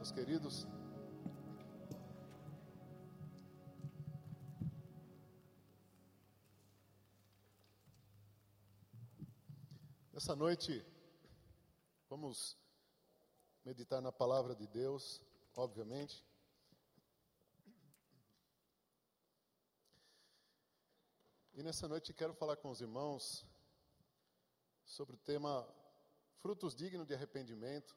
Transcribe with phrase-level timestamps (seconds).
[0.00, 0.66] meus queridos.
[10.10, 10.82] Nessa noite,
[12.08, 12.56] vamos
[13.62, 15.20] meditar na palavra de Deus,
[15.54, 16.26] obviamente.
[21.52, 23.46] E nessa noite quero falar com os irmãos
[24.82, 25.68] sobre o tema
[26.38, 27.94] frutos dignos de arrependimento.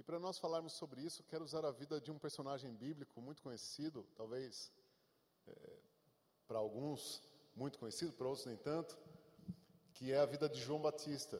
[0.00, 3.42] E para nós falarmos sobre isso, quero usar a vida de um personagem bíblico muito
[3.42, 4.72] conhecido, talvez
[5.46, 5.52] é,
[6.48, 7.22] para alguns
[7.54, 8.96] muito conhecido, para outros nem tanto,
[9.92, 11.38] que é a vida de João Batista.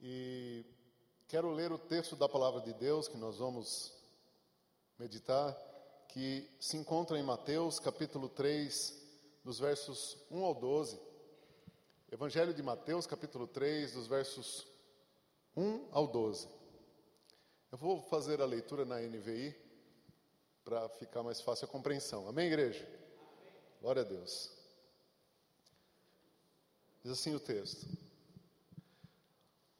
[0.00, 0.64] E
[1.26, 3.92] quero ler o texto da palavra de Deus que nós vamos
[4.96, 5.52] meditar,
[6.10, 9.02] que se encontra em Mateus capítulo 3,
[9.42, 10.96] dos versos 1 ao 12.
[12.12, 14.71] Evangelho de Mateus, capítulo 3, dos versos
[15.56, 16.48] 1 ao 12.
[17.70, 19.54] Eu vou fazer a leitura na NVI
[20.64, 22.28] para ficar mais fácil a compreensão.
[22.28, 22.84] Amém, igreja?
[22.84, 23.54] Amém.
[23.80, 24.50] Glória a Deus.
[27.02, 27.86] Diz assim o texto: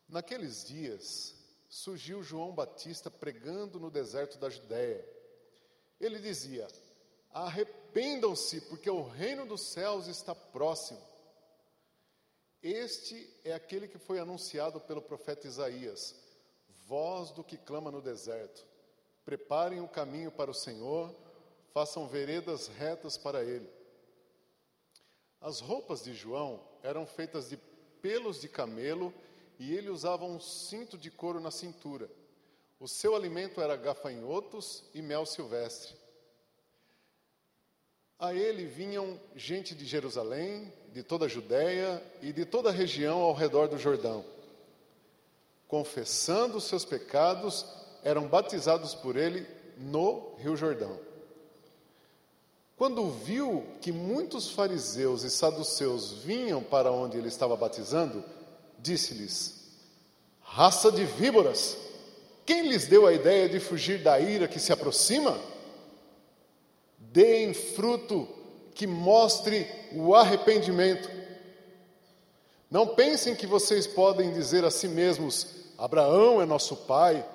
[0.09, 1.35] Naqueles dias
[1.69, 5.07] surgiu João Batista pregando no deserto da Judéia.
[6.01, 6.67] Ele dizia:
[7.31, 11.01] Arrependam-se, porque o reino dos céus está próximo.
[12.63, 16.15] Este é aquele que foi anunciado pelo profeta Isaías,
[16.87, 18.65] voz do que clama no deserto.
[19.25, 21.13] Preparem o caminho para o Senhor,
[21.73, 23.69] façam veredas retas para ele.
[25.41, 27.57] As roupas de João eram feitas de
[28.01, 29.15] pelos de camelo
[29.59, 32.11] e ele usava um cinto de couro na cintura.
[32.79, 35.95] O seu alimento era gafanhotos e mel silvestre.
[38.19, 43.21] A ele vinham gente de Jerusalém, de toda a Judéia e de toda a região
[43.21, 44.25] ao redor do Jordão.
[45.67, 47.65] Confessando seus pecados,
[48.05, 49.47] eram batizados por ele
[49.79, 50.99] no Rio Jordão.
[52.77, 58.25] Quando viu que muitos fariseus e saduceus vinham para onde ele estava batizando,
[58.79, 59.69] disse-lhes:
[60.41, 61.77] Raça de víboras,
[62.45, 65.39] quem lhes deu a ideia de fugir da ira que se aproxima?
[67.13, 68.27] deem fruto
[68.75, 71.11] que mostre o arrependimento.
[72.71, 75.47] Não pensem que vocês podem dizer a si mesmos:
[75.77, 77.27] Abraão é nosso pai,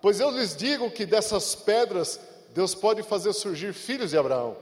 [0.00, 2.18] pois eu lhes digo que dessas pedras
[2.54, 4.56] Deus pode fazer surgir filhos de Abraão.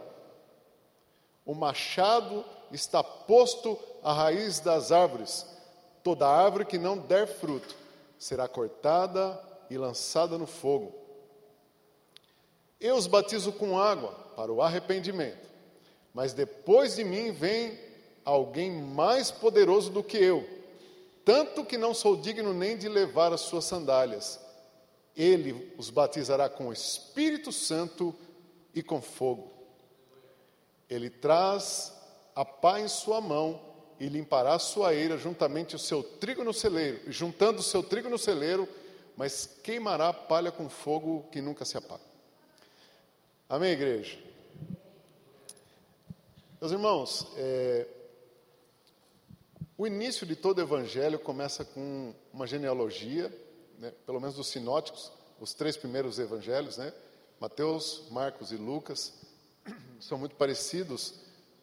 [1.47, 5.47] O machado está posto à raiz das árvores.
[6.03, 7.75] Toda árvore que não der fruto
[8.19, 9.41] será cortada
[9.71, 10.93] e lançada no fogo.
[12.81, 15.54] Eu os batizo com água para o arrependimento.
[16.15, 17.77] Mas depois de mim vem
[18.25, 20.49] alguém mais poderoso do que eu,
[21.25, 24.39] tanto que não sou digno nem de levar as suas sandálias.
[25.17, 28.15] Ele os batizará com o Espírito Santo
[28.73, 29.53] e com fogo.
[30.89, 31.93] Ele traz
[32.35, 33.61] a pá em sua mão
[33.99, 38.09] e limpará a sua eira juntamente o seu trigo no celeiro, juntando o seu trigo
[38.09, 38.69] no celeiro,
[39.17, 42.03] mas queimará a palha com fogo que nunca se apaga.
[43.49, 44.19] Amém, igreja?
[46.65, 47.87] Meus irmãos, é,
[49.77, 53.31] o início de todo evangelho começa com uma genealogia,
[53.79, 56.91] né, pelo menos dos sinóticos, os três primeiros evangelhos, né,
[57.39, 59.13] Mateus, Marcos e Lucas,
[60.01, 61.17] são muito parecidos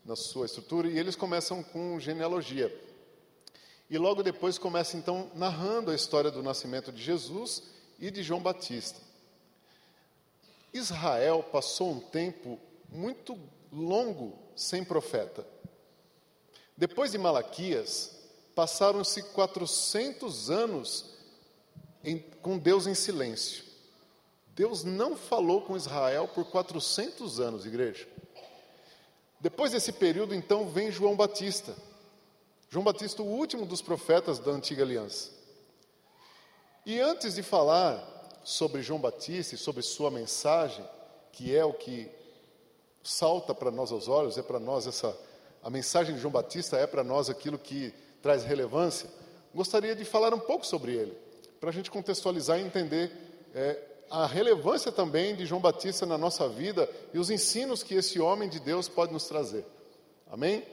[0.06, 2.72] na sua estrutura e eles começam com genealogia.
[3.89, 7.63] E logo depois começa então narrando a história do nascimento de Jesus
[8.00, 9.00] e de João Batista.
[10.72, 13.35] Israel passou um tempo muito
[13.72, 15.46] longo sem profeta.
[16.76, 18.12] Depois de Malaquias,
[18.56, 21.14] passaram-se 400 anos
[22.04, 23.64] em, com Deus em silêncio.
[24.54, 28.08] Deus não falou com Israel por 400 anos, igreja.
[29.40, 31.76] Depois desse período, então, vem João Batista.
[32.70, 35.31] João Batista, o último dos profetas da antiga aliança.
[36.86, 38.08] E antes de falar
[38.44, 40.88] sobre João Batista e sobre sua mensagem,
[41.31, 42.10] que é o que
[43.03, 45.15] salta para nós aos olhos, é para nós essa
[45.63, 49.07] a mensagem de João Batista é para nós aquilo que traz relevância.
[49.53, 51.15] Gostaria de falar um pouco sobre ele,
[51.59, 53.12] para a gente contextualizar e entender
[53.53, 58.19] é, a relevância também de João Batista na nossa vida e os ensinos que esse
[58.19, 59.65] homem de Deus pode nos trazer.
[60.31, 60.65] Amém?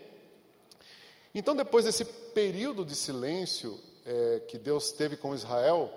[1.35, 5.93] Então, depois desse período de silêncio é, que Deus teve com Israel,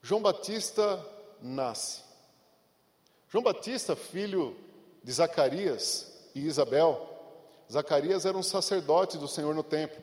[0.00, 1.04] João Batista
[1.42, 2.00] nasce.
[3.28, 4.56] João Batista, filho
[5.06, 7.08] de Zacarias e Isabel.
[7.72, 10.02] Zacarias era um sacerdote do Senhor no templo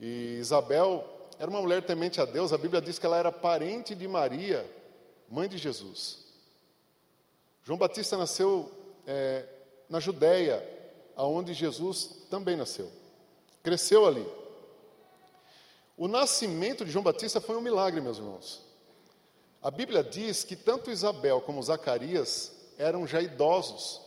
[0.00, 1.06] e Isabel
[1.38, 4.68] era uma mulher temente a Deus, a Bíblia diz que ela era parente de Maria,
[5.28, 6.24] mãe de Jesus.
[7.62, 8.68] João Batista nasceu
[9.06, 9.46] é,
[9.88, 10.60] na Judéia,
[11.14, 12.90] aonde Jesus também nasceu.
[13.62, 14.26] Cresceu ali.
[15.96, 18.60] O nascimento de João Batista foi um milagre, meus irmãos.
[19.62, 24.01] A Bíblia diz que tanto Isabel como Zacarias eram já idosos.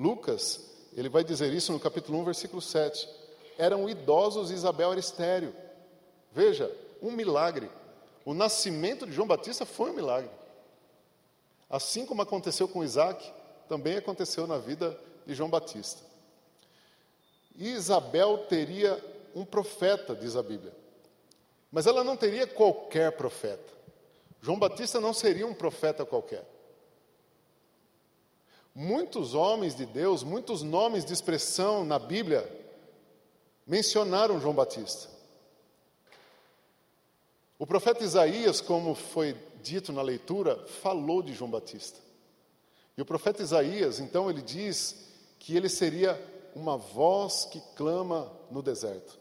[0.00, 0.60] Lucas,
[0.96, 3.06] ele vai dizer isso no capítulo 1, versículo 7.
[3.58, 5.54] Eram idosos e Isabel era estéreo.
[6.32, 7.70] Veja, um milagre.
[8.24, 10.30] O nascimento de João Batista foi um milagre.
[11.68, 13.30] Assim como aconteceu com Isaac,
[13.68, 16.02] também aconteceu na vida de João Batista.
[17.54, 18.98] E Isabel teria
[19.34, 20.72] um profeta, diz a Bíblia.
[21.70, 23.74] Mas ela não teria qualquer profeta.
[24.40, 26.44] João Batista não seria um profeta qualquer.
[28.74, 32.48] Muitos homens de Deus, muitos nomes de expressão na Bíblia
[33.66, 35.08] mencionaram João Batista.
[37.58, 41.98] O profeta Isaías, como foi dito na leitura, falou de João Batista.
[42.96, 45.06] E o profeta Isaías, então, ele diz
[45.38, 46.18] que ele seria
[46.54, 49.18] uma voz que clama no deserto.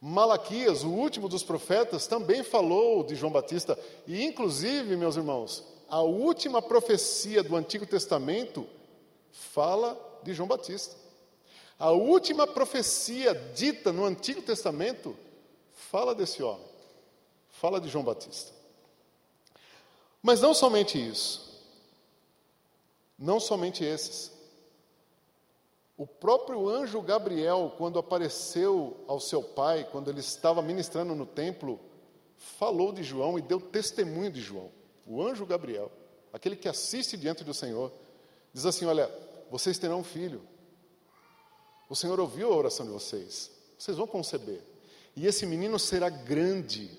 [0.00, 6.02] Malaquias, o último dos profetas, também falou de João Batista, e inclusive, meus irmãos, a
[6.02, 8.66] última profecia do Antigo Testamento
[9.32, 10.96] fala de João Batista.
[11.78, 15.16] A última profecia dita no Antigo Testamento
[15.72, 16.66] fala desse homem,
[17.48, 18.52] fala de João Batista.
[20.20, 21.62] Mas não somente isso,
[23.18, 24.32] não somente esses.
[25.96, 31.80] O próprio anjo Gabriel, quando apareceu ao seu pai, quando ele estava ministrando no templo,
[32.36, 34.77] falou de João e deu testemunho de João.
[35.08, 35.90] O anjo Gabriel,
[36.30, 37.90] aquele que assiste diante do Senhor,
[38.52, 39.10] diz assim: Olha,
[39.50, 40.42] vocês terão um filho.
[41.88, 43.50] O Senhor ouviu a oração de vocês.
[43.78, 44.60] Vocês vão conceber.
[45.16, 46.90] E esse menino será grande.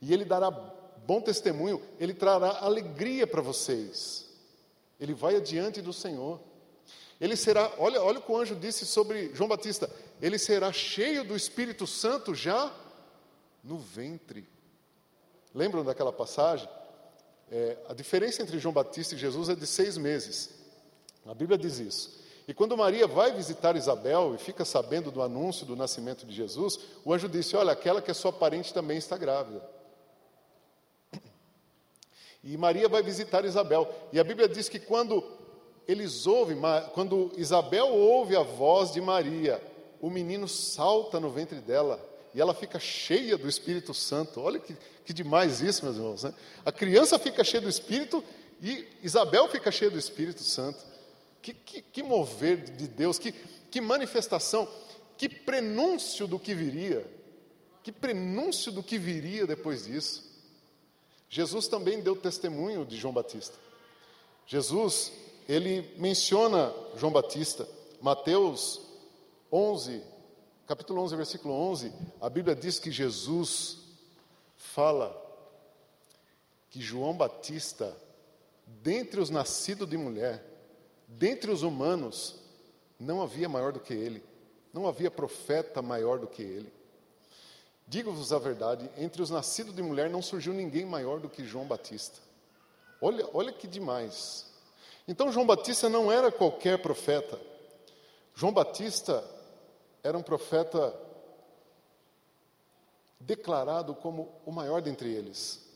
[0.00, 4.28] E ele dará bom testemunho, ele trará alegria para vocês.
[4.98, 6.40] Ele vai adiante do Senhor.
[7.20, 9.88] Ele será, olha, olha o que o anjo disse sobre João Batista:
[10.20, 12.74] ele será cheio do Espírito Santo já
[13.62, 14.48] no ventre.
[15.54, 16.68] Lembram daquela passagem?
[17.50, 20.50] É, a diferença entre João Batista e Jesus é de seis meses.
[21.24, 22.24] A Bíblia diz isso.
[22.48, 26.78] E quando Maria vai visitar Isabel e fica sabendo do anúncio do nascimento de Jesus,
[27.04, 29.62] o anjo disse: Olha, aquela que é sua parente também está grávida.
[32.44, 33.92] E Maria vai visitar Isabel.
[34.12, 35.24] E a Bíblia diz que quando
[35.88, 36.56] eles ouvem,
[36.94, 39.60] quando Isabel ouve a voz de Maria,
[40.00, 42.00] o menino salta no ventre dela
[42.36, 44.42] e ela fica cheia do Espírito Santo.
[44.42, 46.22] Olha que, que demais isso, meus irmãos.
[46.22, 46.34] Né?
[46.66, 48.22] A criança fica cheia do Espírito
[48.60, 50.84] e Isabel fica cheia do Espírito Santo.
[51.40, 54.68] Que, que, que mover de Deus, que, que manifestação,
[55.16, 57.10] que prenúncio do que viria.
[57.82, 60.22] Que prenúncio do que viria depois disso.
[61.30, 63.56] Jesus também deu testemunho de João Batista.
[64.46, 65.10] Jesus
[65.48, 67.66] ele menciona João Batista.
[68.02, 68.82] Mateus
[69.50, 70.02] 11,
[70.66, 73.78] capítulo 11, versículo 11, a Bíblia diz que Jesus
[74.56, 75.14] fala
[76.68, 77.96] que João Batista,
[78.66, 80.44] dentre os nascidos de mulher,
[81.06, 82.34] dentre os humanos,
[82.98, 84.24] não havia maior do que ele,
[84.72, 86.72] não havia profeta maior do que ele.
[87.86, 91.64] Digo-vos a verdade, entre os nascidos de mulher não surgiu ninguém maior do que João
[91.64, 92.18] Batista.
[93.00, 94.46] Olha, olha que demais.
[95.06, 97.38] Então João Batista não era qualquer profeta.
[98.34, 99.22] João Batista
[100.06, 100.94] era um profeta
[103.18, 105.66] declarado como o maior dentre eles.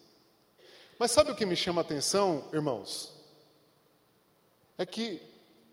[0.97, 3.13] Mas sabe o que me chama a atenção, irmãos?
[4.79, 5.21] É que,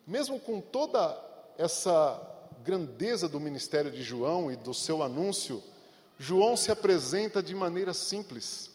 [0.07, 1.23] mesmo com toda
[1.55, 2.19] essa
[2.63, 5.63] grandeza do ministério de João e do seu anúncio,
[6.17, 8.71] João se apresenta de maneira simples.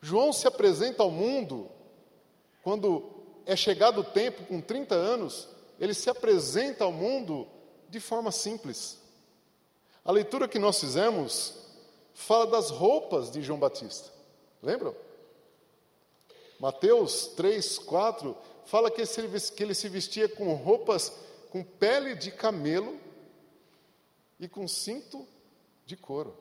[0.00, 1.70] João se apresenta ao mundo
[2.62, 3.12] quando
[3.44, 7.48] é chegado o tempo, com 30 anos, ele se apresenta ao mundo
[7.88, 8.98] de forma simples.
[10.04, 11.54] A leitura que nós fizemos
[12.12, 14.12] fala das roupas de João Batista.
[14.62, 14.94] Lembram?
[16.60, 19.00] Mateus 3, 4 fala que
[19.62, 21.10] ele se vestia com roupas
[21.50, 23.00] com pele de camelo
[24.38, 25.26] e com cinto
[25.86, 26.36] de couro.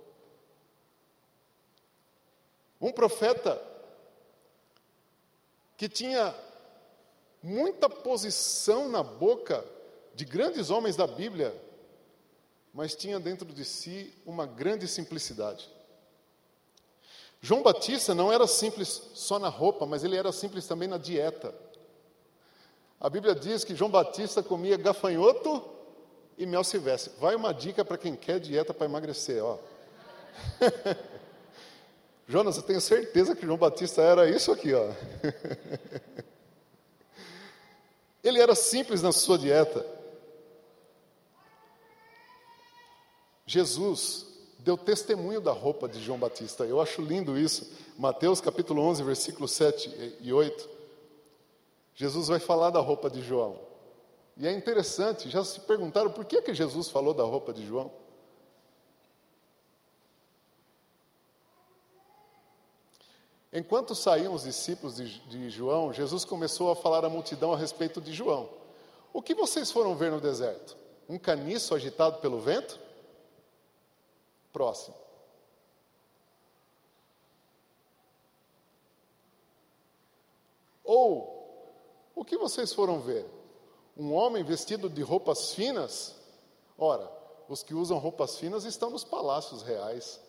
[2.80, 3.60] Um profeta
[5.78, 6.36] que tinha
[7.42, 9.66] muita posição na boca
[10.14, 11.56] de grandes homens da Bíblia,
[12.74, 15.70] mas tinha dentro de si uma grande simplicidade.
[17.42, 21.56] João Batista não era simples só na roupa, mas ele era simples também na dieta.
[23.00, 25.64] A Bíblia diz que João Batista comia gafanhoto
[26.38, 27.14] e mel silvestre.
[27.18, 29.58] Vai uma dica para quem quer dieta para emagrecer, ó.
[32.28, 34.90] Jonas, eu tenho certeza que João Batista era isso aqui, ó.
[38.24, 39.86] Ele era simples na sua dieta.
[43.46, 44.28] Jesus
[44.60, 46.66] deu testemunho da roupa de João Batista.
[46.66, 47.72] Eu acho lindo isso.
[47.98, 50.70] Mateus capítulo 11, versículos 7 e 8.
[51.96, 53.60] Jesus vai falar da roupa de João.
[54.38, 57.92] E é interessante, já se perguntaram por que, que Jesus falou da roupa de João?
[63.52, 68.00] Enquanto saíam os discípulos de, de, João, Jesus começou a falar à multidão a respeito
[68.00, 68.50] de João.
[69.12, 70.78] O que vocês foram ver no deserto?
[71.08, 72.80] Um caniço agitado pelo vento?
[74.54, 74.96] Próximo.
[80.84, 81.74] Ou,
[82.16, 83.26] o que vocês foram ver?
[83.98, 86.16] Um homem vestido de roupas finas?
[86.78, 87.12] Ora,
[87.48, 90.22] os que usam roupas finas estão nos palácios reais.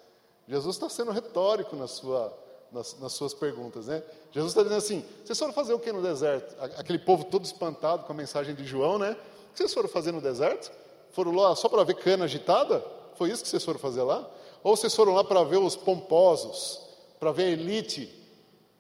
[0.48, 2.36] Jesus está sendo retórico na sua,
[2.72, 4.02] nas, nas suas perguntas, né?
[4.32, 6.54] Jesus está dizendo assim: vocês foram fazer o que no deserto?
[6.76, 9.12] Aquele povo todo espantado com a mensagem de João, né?
[9.12, 10.70] O que vocês foram fazer no deserto?
[11.10, 12.84] Foram lá só para ver cana agitada?
[13.16, 14.28] Foi isso que vocês foram fazer lá?
[14.62, 16.80] Ou vocês foram lá para ver os pomposos,
[17.18, 18.16] para ver a elite?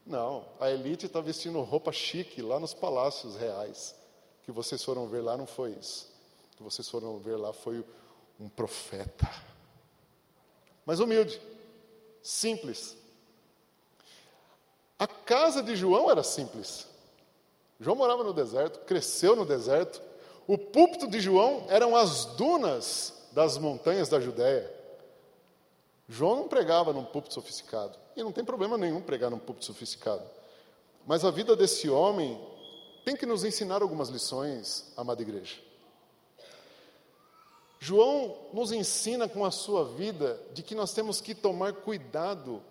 [0.06, 3.94] Não, a elite está vestindo roupa chique lá nos palácios reais.
[4.40, 6.10] O que vocês foram ver lá não foi isso.
[6.54, 7.84] O que vocês foram ver lá foi
[8.38, 9.28] um profeta.
[10.86, 11.40] Mas humilde,
[12.22, 12.96] simples.
[15.00, 16.86] A casa de João era simples.
[17.80, 20.02] João morava no deserto, cresceu no deserto.
[20.46, 24.70] O púlpito de João eram as dunas das montanhas da Judéia.
[26.06, 27.98] João não pregava num púlpito sofisticado.
[28.14, 30.22] E não tem problema nenhum pregar num púlpito sofisticado.
[31.06, 32.38] Mas a vida desse homem
[33.02, 35.56] tem que nos ensinar algumas lições, amada igreja.
[37.78, 42.62] João nos ensina com a sua vida de que nós temos que tomar cuidado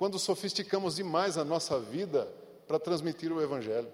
[0.00, 2.26] quando sofisticamos demais a nossa vida
[2.66, 3.92] para transmitir o Evangelho.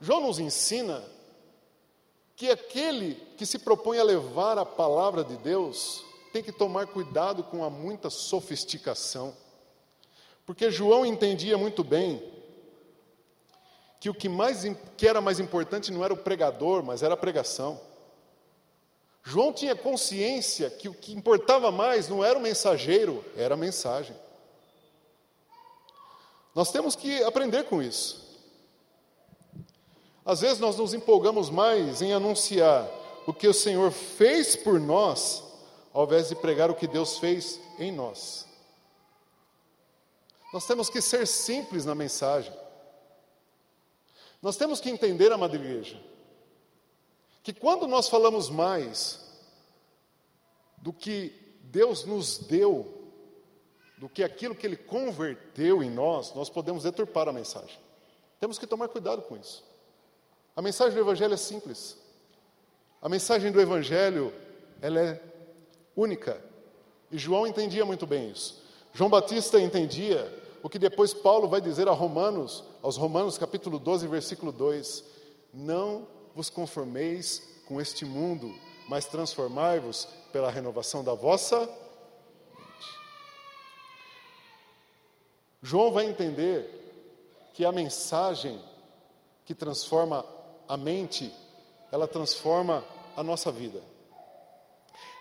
[0.00, 1.02] João nos ensina
[2.36, 7.42] que aquele que se propõe a levar a palavra de Deus tem que tomar cuidado
[7.42, 9.36] com a muita sofisticação.
[10.46, 12.22] Porque João entendia muito bem
[13.98, 14.62] que o que, mais,
[14.96, 17.80] que era mais importante não era o pregador, mas era a pregação.
[19.24, 24.14] João tinha consciência que o que importava mais não era o mensageiro, era a mensagem.
[26.58, 28.36] Nós temos que aprender com isso.
[30.26, 32.84] Às vezes nós nos empolgamos mais em anunciar
[33.28, 35.40] o que o Senhor fez por nós,
[35.92, 38.44] ao invés de pregar o que Deus fez em nós.
[40.52, 42.52] Nós temos que ser simples na mensagem.
[44.42, 46.02] Nós temos que entender, amada igreja,
[47.44, 49.20] que quando nós falamos mais
[50.78, 52.97] do que Deus nos deu,
[53.98, 57.78] do que aquilo que Ele converteu em nós, nós podemos deturpar a mensagem.
[58.38, 59.64] Temos que tomar cuidado com isso.
[60.54, 61.98] A mensagem do Evangelho é simples.
[63.02, 64.32] A mensagem do Evangelho,
[64.80, 65.22] ela é
[65.96, 66.40] única.
[67.10, 68.62] E João entendia muito bem isso.
[68.92, 74.06] João Batista entendia o que depois Paulo vai dizer a Romanos, aos Romanos capítulo 12,
[74.06, 75.04] versículo 2:
[75.52, 78.54] Não vos conformeis com este mundo,
[78.88, 81.68] mas transformai-vos pela renovação da vossa
[85.62, 86.74] João vai entender
[87.54, 88.62] que a mensagem
[89.44, 90.24] que transforma
[90.68, 91.32] a mente,
[91.90, 92.84] ela transforma
[93.16, 93.82] a nossa vida.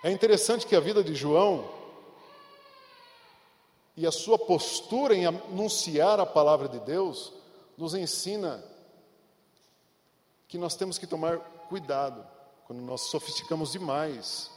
[0.03, 1.67] É interessante que a vida de João
[3.95, 7.33] e a sua postura em anunciar a palavra de Deus
[7.77, 8.63] nos ensina
[10.47, 11.39] que nós temos que tomar
[11.69, 12.25] cuidado
[12.65, 14.51] quando nós sofisticamos demais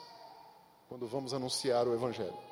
[0.89, 2.50] quando vamos anunciar o evangelho.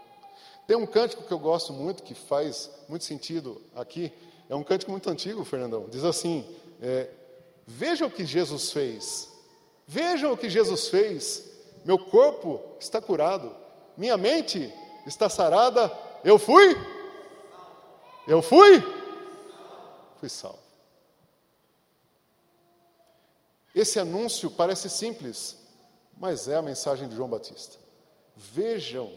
[0.68, 4.12] Tem um cântico que eu gosto muito, que faz muito sentido aqui.
[4.50, 5.88] É um cântico muito antigo, Fernandão.
[5.88, 6.44] Diz assim:
[6.82, 7.08] é,
[7.66, 9.32] Vejam o que Jesus fez.
[9.86, 11.50] Vejam o que Jesus fez.
[11.86, 13.56] Meu corpo está curado.
[13.96, 14.70] Minha mente
[15.06, 15.90] está sarada.
[16.22, 16.76] Eu fui?
[18.26, 18.84] Eu fui?
[20.20, 20.58] Fui salvo.
[23.74, 25.56] Esse anúncio parece simples,
[26.14, 27.78] mas é a mensagem de João Batista.
[28.36, 29.10] Vejam,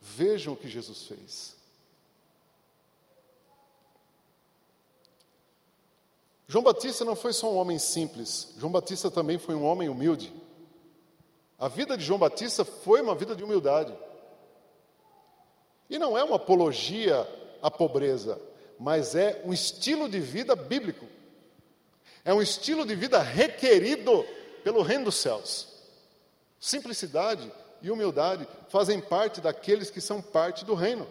[0.00, 1.56] vejam o que Jesus fez.
[6.46, 10.32] João Batista não foi só um homem simples, João Batista também foi um homem humilde.
[11.58, 13.94] A vida de João Batista foi uma vida de humildade.
[15.90, 17.28] E não é uma apologia
[17.60, 18.40] à pobreza,
[18.78, 21.06] mas é um estilo de vida bíblico.
[22.24, 24.24] É um estilo de vida requerido
[24.62, 25.68] pelo reino dos céus.
[26.60, 27.50] Simplicidade
[27.82, 31.06] e humildade fazem parte daqueles que são parte do reino.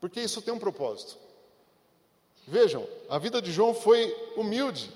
[0.00, 1.16] Porque isso tem um propósito.
[2.46, 4.90] Vejam, a vida de João foi humilde.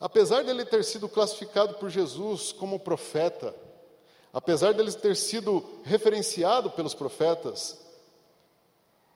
[0.00, 3.54] Apesar dele ter sido classificado por Jesus como profeta,
[4.32, 7.78] apesar dele ter sido referenciado pelos profetas,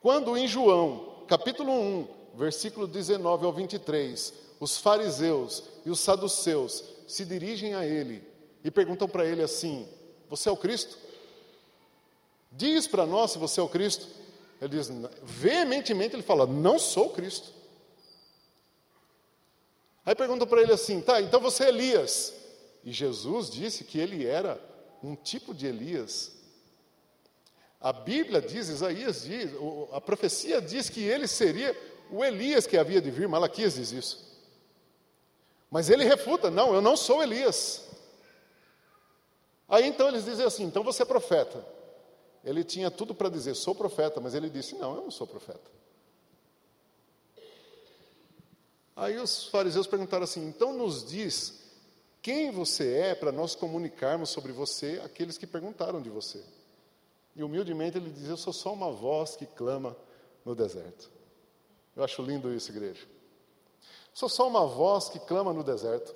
[0.00, 7.24] quando em João, capítulo 1, versículo 19 ao 23, os fariseus e os saduceus se
[7.24, 8.22] dirigem a ele
[8.62, 9.88] e perguntam para ele assim:
[10.28, 10.96] Você é o Cristo?
[12.52, 14.06] Diz para nós se você é o Cristo.
[14.60, 14.90] Ele diz,
[15.22, 17.52] veementemente, ele fala: Não sou o Cristo.
[20.04, 22.34] Aí perguntam para ele assim: Tá, então você é Elias.
[22.84, 24.58] E Jesus disse que ele era
[25.02, 26.32] um tipo de Elias.
[27.80, 29.50] A Bíblia diz, Isaías diz,
[29.92, 31.74] a profecia diz que ele seria
[32.10, 34.29] o Elias que havia de vir, Malaquias diz isso.
[35.70, 37.88] Mas ele refuta: Não, eu não sou Elias.
[39.68, 41.64] Aí então eles dizem assim: Então você é profeta.
[42.44, 45.70] Ele tinha tudo para dizer: Sou profeta, mas ele disse: Não, eu não sou profeta.
[48.96, 51.60] Aí os fariseus perguntaram assim: Então nos diz
[52.20, 56.42] quem você é para nós comunicarmos sobre você aqueles que perguntaram de você.
[57.36, 59.96] E humildemente ele diz: Eu sou só uma voz que clama
[60.44, 61.10] no deserto.
[61.94, 63.06] Eu acho lindo isso, igreja.
[64.20, 66.14] Sou só uma voz que clama no deserto.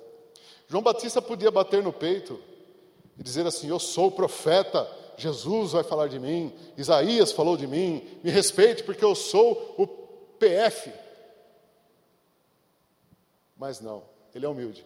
[0.67, 2.39] João Batista podia bater no peito
[3.17, 7.65] e dizer assim: Eu sou o profeta, Jesus vai falar de mim, Isaías falou de
[7.65, 9.87] mim, me respeite porque eu sou o
[10.37, 10.93] PF.
[13.57, 14.03] Mas não,
[14.35, 14.85] ele é humilde.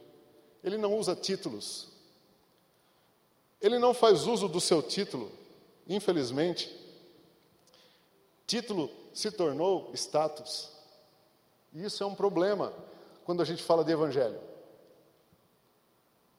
[0.63, 1.89] Ele não usa títulos.
[3.59, 5.29] Ele não faz uso do seu título,
[5.89, 6.73] infelizmente.
[8.47, 10.69] Título se tornou status.
[11.73, 12.73] E isso é um problema
[13.29, 14.39] quando a gente fala de evangelho.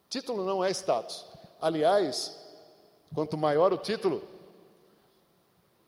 [0.09, 1.25] Título não é status.
[1.61, 2.37] Aliás,
[3.14, 4.25] quanto maior o título,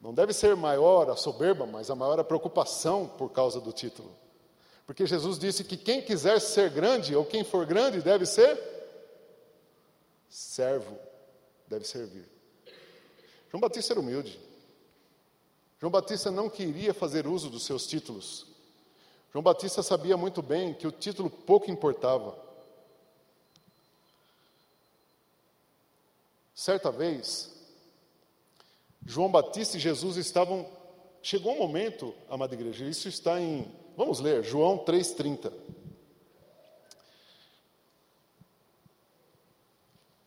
[0.00, 4.16] não deve ser maior a soberba, mas a maior a preocupação por causa do título.
[4.86, 8.56] Porque Jesus disse que quem quiser ser grande, ou quem for grande, deve ser
[10.28, 10.96] servo,
[11.66, 12.28] deve servir.
[13.50, 14.38] João Batista era humilde.
[15.80, 18.51] João Batista não queria fazer uso dos seus títulos.
[19.32, 22.36] João Batista sabia muito bem que o título pouco importava.
[26.54, 27.50] Certa vez,
[29.04, 30.68] João Batista e Jesus estavam.
[31.22, 35.52] Chegou um momento, amada igreja, isso está em Vamos ler, João 3,30.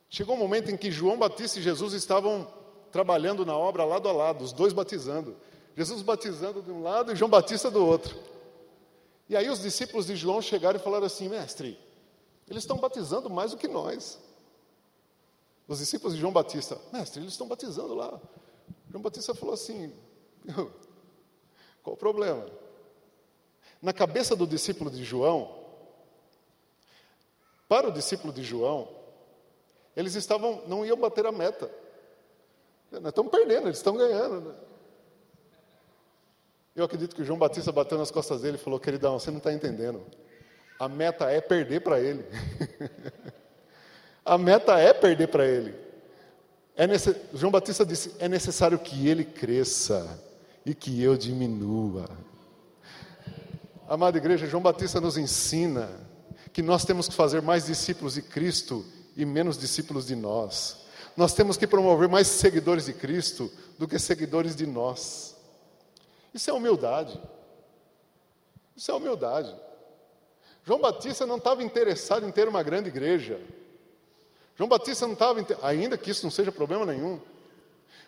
[0.10, 2.48] Chegou um momento em que João Batista e Jesus estavam
[2.92, 5.36] trabalhando na obra lado a lado, os dois batizando.
[5.76, 8.16] Jesus batizando de um lado e João Batista do outro.
[9.28, 11.80] E aí os discípulos de João chegaram e falaram assim: Mestre,
[12.48, 14.20] eles estão batizando mais do que nós.
[15.68, 18.22] Os discípulos de João Batista, mestre, eles estão batizando lá.
[18.90, 19.92] João Batista falou assim:
[21.82, 22.46] qual o problema?
[23.82, 25.66] Na cabeça do discípulo de João,
[27.68, 28.88] para o discípulo de João,
[29.96, 31.72] eles estavam, não iam bater a meta.
[32.92, 34.56] Nós estamos perdendo, eles estão ganhando.
[36.76, 39.38] Eu acredito que o João Batista bateu nas costas dele e falou: Queridão, você não
[39.38, 40.02] está entendendo.
[40.78, 42.26] A meta é perder para ele.
[44.26, 45.74] a meta é perder para ele.
[46.76, 47.16] É necess...
[47.34, 50.22] João Batista disse: é necessário que ele cresça
[50.66, 52.10] e que eu diminua.
[53.88, 55.90] Amada igreja, João Batista nos ensina
[56.52, 58.86] que nós temos que fazer mais discípulos de Cristo
[59.16, 60.84] e menos discípulos de nós.
[61.16, 65.35] Nós temos que promover mais seguidores de Cristo do que seguidores de nós.
[66.36, 67.18] Isso é humildade.
[68.76, 69.56] Isso é humildade.
[70.66, 73.40] João Batista não estava interessado em ter uma grande igreja.
[74.58, 77.22] João Batista não estava, ainda que isso não seja problema nenhum.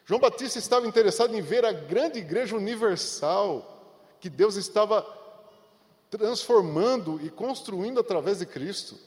[0.04, 5.08] João Batista estava interessado em ver a grande igreja universal que Deus estava
[6.10, 8.98] transformando e construindo através de Cristo.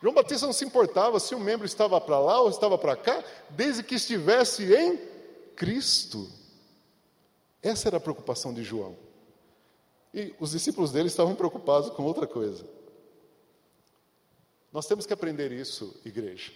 [0.00, 3.22] João Batista não se importava se o membro estava para lá ou estava para cá,
[3.50, 4.96] desde que estivesse em
[5.54, 6.38] Cristo.
[7.62, 8.96] Essa era a preocupação de João.
[10.14, 12.64] E os discípulos dele estavam preocupados com outra coisa.
[14.72, 16.52] Nós temos que aprender isso, igreja.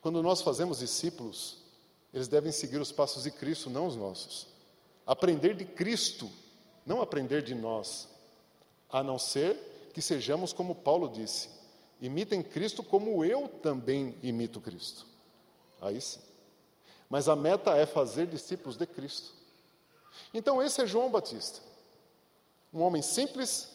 [0.00, 1.58] Quando nós fazemos discípulos,
[2.12, 4.46] eles devem seguir os passos de Cristo, não os nossos.
[5.06, 6.30] Aprender de Cristo,
[6.86, 8.08] não aprender de nós
[8.90, 11.48] a não ser que sejamos como Paulo disse:
[12.00, 15.06] imitem Cristo como eu também imito Cristo.
[15.80, 16.20] Aí sim.
[17.10, 19.37] Mas a meta é fazer discípulos de Cristo.
[20.32, 21.60] Então, esse é João Batista.
[22.72, 23.68] Um homem simples,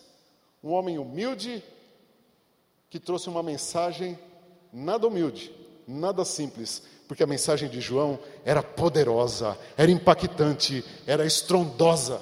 [0.64, 1.64] um homem humilde,
[2.90, 4.18] que trouxe uma mensagem
[4.72, 5.52] nada humilde,
[5.88, 12.22] nada simples, porque a mensagem de João era poderosa, era impactante, era estrondosa.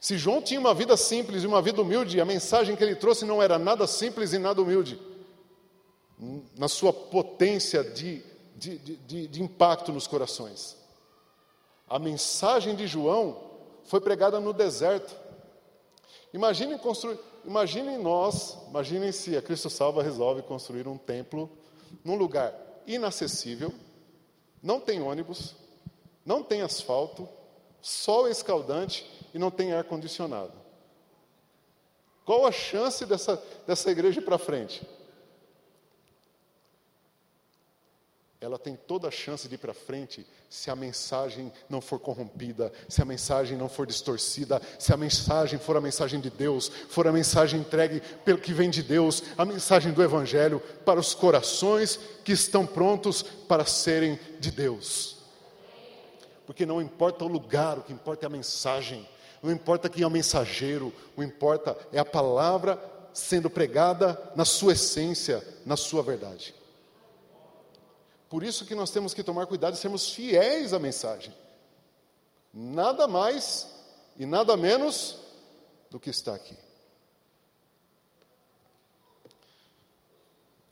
[0.00, 3.24] Se João tinha uma vida simples e uma vida humilde, a mensagem que ele trouxe
[3.24, 4.98] não era nada simples e nada humilde.
[6.56, 8.22] Na sua potência de,
[8.56, 10.79] de, de, de impacto nos corações.
[11.90, 13.36] A mensagem de João
[13.82, 15.12] foi pregada no deserto.
[16.32, 21.50] Imaginem construir, imaginem nós, imaginem se a Cristo Salva resolve construir um templo
[22.04, 22.54] num lugar
[22.86, 23.74] inacessível,
[24.62, 25.56] não tem ônibus,
[26.24, 27.28] não tem asfalto,
[27.82, 30.52] sol escaldante e não tem ar-condicionado.
[32.24, 34.86] Qual a chance dessa, dessa igreja para frente?
[38.40, 42.72] Ela tem toda a chance de ir para frente se a mensagem não for corrompida,
[42.88, 47.06] se a mensagem não for distorcida, se a mensagem for a mensagem de Deus, for
[47.06, 52.00] a mensagem entregue pelo que vem de Deus, a mensagem do Evangelho para os corações
[52.24, 55.18] que estão prontos para serem de Deus.
[56.46, 59.06] Porque não importa o lugar, o que importa é a mensagem.
[59.42, 64.72] Não importa quem é o mensageiro, o importa é a palavra sendo pregada na sua
[64.72, 66.54] essência, na sua verdade.
[68.30, 71.34] Por isso que nós temos que tomar cuidado e sermos fiéis à mensagem.
[72.54, 73.68] Nada mais
[74.16, 75.18] e nada menos
[75.90, 76.56] do que está aqui.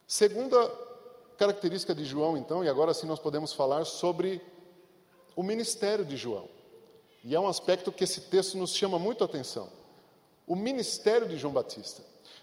[0.06, 0.68] Segunda
[1.36, 4.40] característica de João, então, e agora sim nós podemos falar sobre
[5.34, 6.48] o ministério de João.
[7.24, 9.68] E é um aspecto que esse texto nos chama muito a atenção.
[10.46, 12.02] O ministério de João Batista.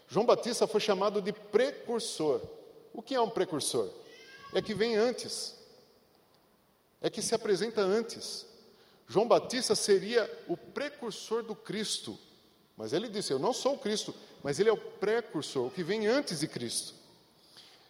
[0.10, 2.42] João Batista foi chamado de precursor.
[2.94, 3.90] O que é um precursor?
[4.56, 5.56] É que vem antes.
[7.02, 8.48] É que se apresenta antes.
[9.08, 12.18] João Batista seria o precursor do Cristo.
[12.78, 15.84] Mas ele disse: Eu não sou o Cristo, mas ele é o precursor, o que
[15.84, 16.94] vem antes de Cristo.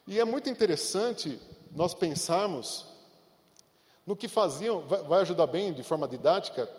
[0.08, 1.40] E é muito interessante
[1.72, 2.88] nós pensarmos
[4.06, 6.70] no que faziam, vai ajudar bem de forma didática,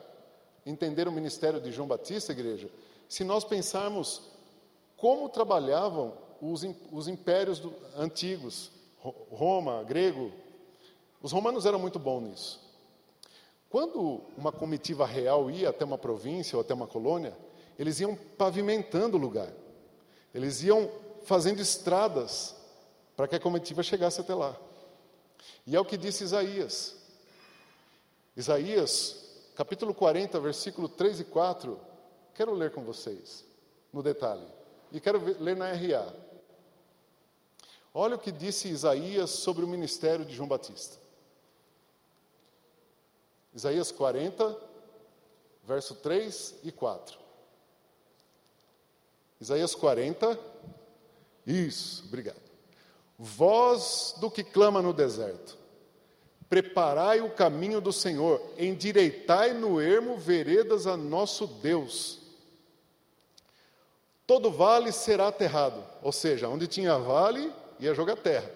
[0.65, 2.69] entender o ministério de João Batista, igreja,
[3.09, 4.23] se nós pensarmos
[4.97, 7.63] como trabalhavam os, os impérios
[7.97, 8.71] antigos,
[9.31, 10.33] Roma, grego,
[11.23, 12.67] os romanos eram muito bons nisso.
[13.69, 17.37] Quando uma comitiva real ia até uma província ou até uma colônia,
[17.79, 19.53] eles iam pavimentando o lugar,
[20.35, 20.91] eles iam
[21.25, 22.55] fazendo estradas
[23.17, 24.57] para que a comitiva chegasse até lá.
[25.67, 26.97] E é o que disse Isaías:
[28.37, 31.79] Isaías, capítulo 40, versículo 3 e 4.
[32.35, 33.45] Quero ler com vocês,
[33.93, 34.47] no detalhe.
[34.93, 36.13] E quero ler na RA.
[37.99, 40.99] Olha o que disse Isaías sobre o ministério de João Batista.
[43.55, 44.55] Isaías 40,
[45.65, 47.19] verso 3 e 4.
[49.41, 50.39] Isaías 40,
[51.47, 52.37] isso, obrigado.
[53.19, 55.57] Voz do que clama no deserto
[56.51, 62.19] Preparai o caminho do Senhor, endireitai no ermo veredas a nosso Deus.
[64.27, 68.51] Todo vale será aterrado, ou seja, onde tinha vale, ia jogar terra.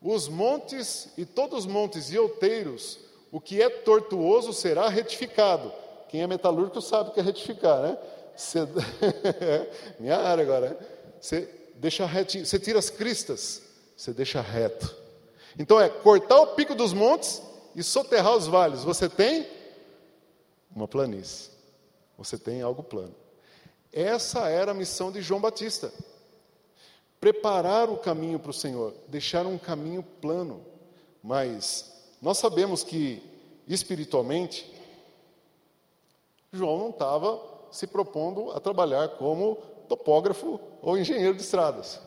[0.00, 2.98] Os montes e todos os montes e outeiros,
[3.32, 5.72] o que é tortuoso será retificado.
[6.08, 7.98] Quem é metalúrgico sabe que é retificar, né?
[8.36, 8.60] Você...
[9.98, 10.70] Minha área agora.
[10.70, 10.76] Né?
[11.20, 13.62] Você deixa reto, você tira as cristas,
[13.96, 14.94] você deixa reto.
[15.58, 17.42] Então é cortar o pico dos montes
[17.74, 18.84] e soterrar os vales.
[18.84, 19.46] Você tem
[20.74, 21.50] uma planície.
[22.18, 23.14] Você tem algo plano.
[23.92, 25.92] Essa era a missão de João Batista.
[27.20, 30.64] Preparar o caminho para o Senhor, deixar um caminho plano.
[31.22, 33.22] Mas nós sabemos que
[33.66, 34.72] espiritualmente
[36.52, 39.56] João não estava se propondo a trabalhar como
[39.88, 42.00] topógrafo ou engenheiro de estradas.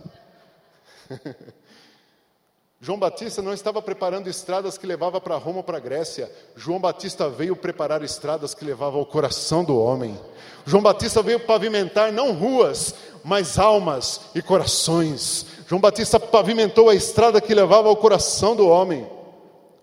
[2.82, 6.32] João Batista não estava preparando estradas que levavam para Roma ou para Grécia.
[6.56, 10.18] João Batista veio preparar estradas que levavam ao coração do homem.
[10.66, 15.46] João Batista veio pavimentar não ruas, mas almas e corações.
[15.68, 19.08] João Batista pavimentou a estrada que levava ao coração do homem.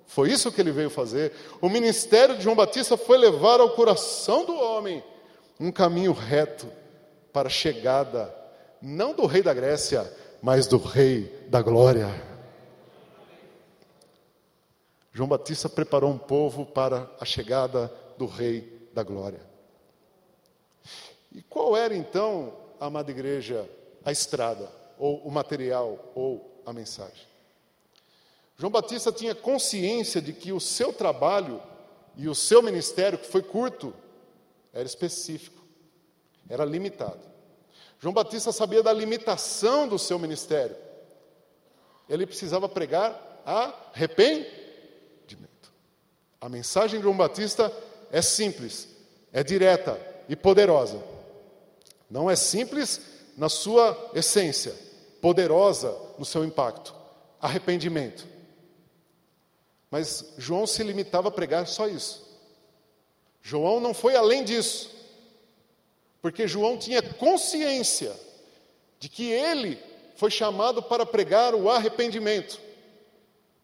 [0.06, 1.32] Foi isso que ele veio fazer.
[1.60, 5.02] O ministério de João Batista foi levar ao coração do homem
[5.58, 6.66] um caminho reto
[7.32, 8.34] para a chegada,
[8.80, 12.08] não do rei da Grécia, mas do rei da glória.
[15.16, 19.40] João Batista preparou um povo para a chegada do Rei da Glória.
[21.32, 23.68] E qual era então, amada igreja,
[24.04, 27.26] a estrada, ou o material, ou a mensagem?
[28.56, 31.62] João Batista tinha consciência de que o seu trabalho
[32.16, 33.94] e o seu ministério, que foi curto,
[34.72, 35.62] era específico,
[36.48, 37.20] era limitado.
[37.98, 40.76] João Batista sabia da limitação do seu ministério.
[42.08, 44.52] Ele precisava pregar arrependimento.
[46.40, 47.72] A mensagem de João Batista
[48.10, 48.88] é simples,
[49.32, 51.15] é direta e poderosa.
[52.10, 53.00] Não é simples
[53.36, 54.74] na sua essência,
[55.20, 56.94] poderosa no seu impacto.
[57.40, 58.26] Arrependimento.
[59.90, 62.26] Mas João se limitava a pregar só isso.
[63.42, 64.90] João não foi além disso.
[66.20, 68.12] Porque João tinha consciência
[68.98, 69.78] de que ele
[70.16, 72.58] foi chamado para pregar o arrependimento,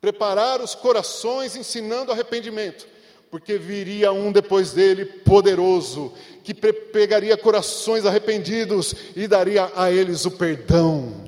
[0.00, 2.86] preparar os corações ensinando arrependimento,
[3.30, 10.30] porque viria um depois dele poderoso, que pegaria corações arrependidos e daria a eles o
[10.30, 11.24] perdão.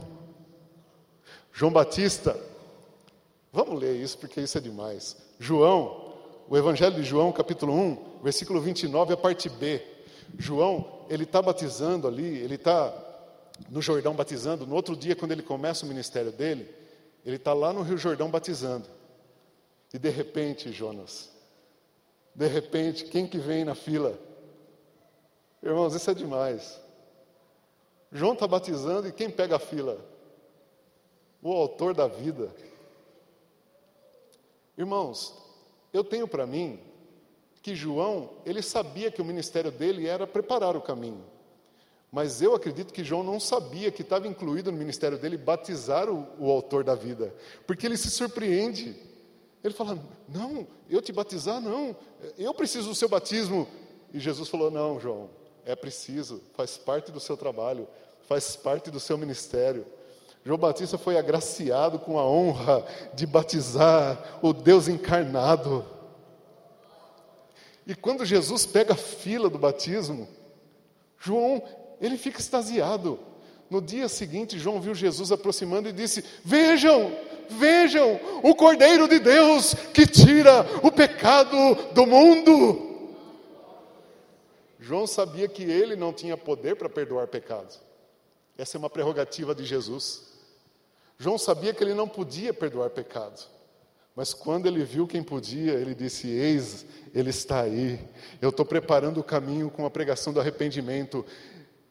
[1.53, 2.37] João Batista,
[3.53, 5.17] vamos ler isso porque isso é demais.
[5.39, 6.15] João,
[6.49, 9.81] o Evangelho de João, capítulo 1, versículo 29, a parte B.
[10.39, 12.93] João, ele está batizando ali, ele está
[13.71, 14.67] no Jordão batizando.
[14.67, 16.69] No outro dia, quando ele começa o ministério dele,
[17.25, 18.89] ele está lá no Rio Jordão batizando.
[19.93, 21.31] E de repente, Jonas,
[22.35, 24.19] de repente, quem que vem na fila?
[25.65, 26.79] Irmãos, isso é demais.
[28.13, 29.99] João está batizando e quem pega a fila?
[31.43, 32.55] O autor da vida.
[34.77, 35.35] Irmãos,
[35.91, 36.79] eu tenho para mim
[37.63, 41.25] que João, ele sabia que o ministério dele era preparar o caminho.
[42.13, 46.29] Mas eu acredito que João não sabia que estava incluído no ministério dele batizar o,
[46.39, 47.35] o autor da vida,
[47.67, 48.95] porque ele se surpreende.
[49.65, 49.99] Ele fala:
[50.29, 51.97] Não, eu te batizar, não,
[52.39, 53.67] eu preciso do seu batismo.
[54.13, 55.29] E Jesus falou: Não, João,
[55.67, 57.89] é preciso, faz parte do seu trabalho,
[58.29, 59.87] faz parte do seu ministério.
[60.45, 65.87] João Batista foi agraciado com a honra de batizar o Deus encarnado.
[67.87, 70.29] E quando Jesus pega a fila do batismo,
[71.19, 71.63] João,
[72.01, 73.19] ele fica extasiado.
[73.71, 77.13] No dia seguinte, João viu Jesus aproximando e disse: Vejam,
[77.49, 81.57] vejam, o Cordeiro de Deus que tira o pecado
[81.95, 82.94] do mundo.
[84.85, 87.81] João sabia que ele não tinha poder para perdoar pecados.
[88.57, 90.25] Essa é uma prerrogativa de Jesus.
[91.19, 93.49] João sabia que ele não podia perdoar pecados.
[94.15, 97.99] Mas quando ele viu quem podia, ele disse: Eis, ele está aí.
[98.43, 101.25] Eu estou preparando o caminho com a pregação do arrependimento.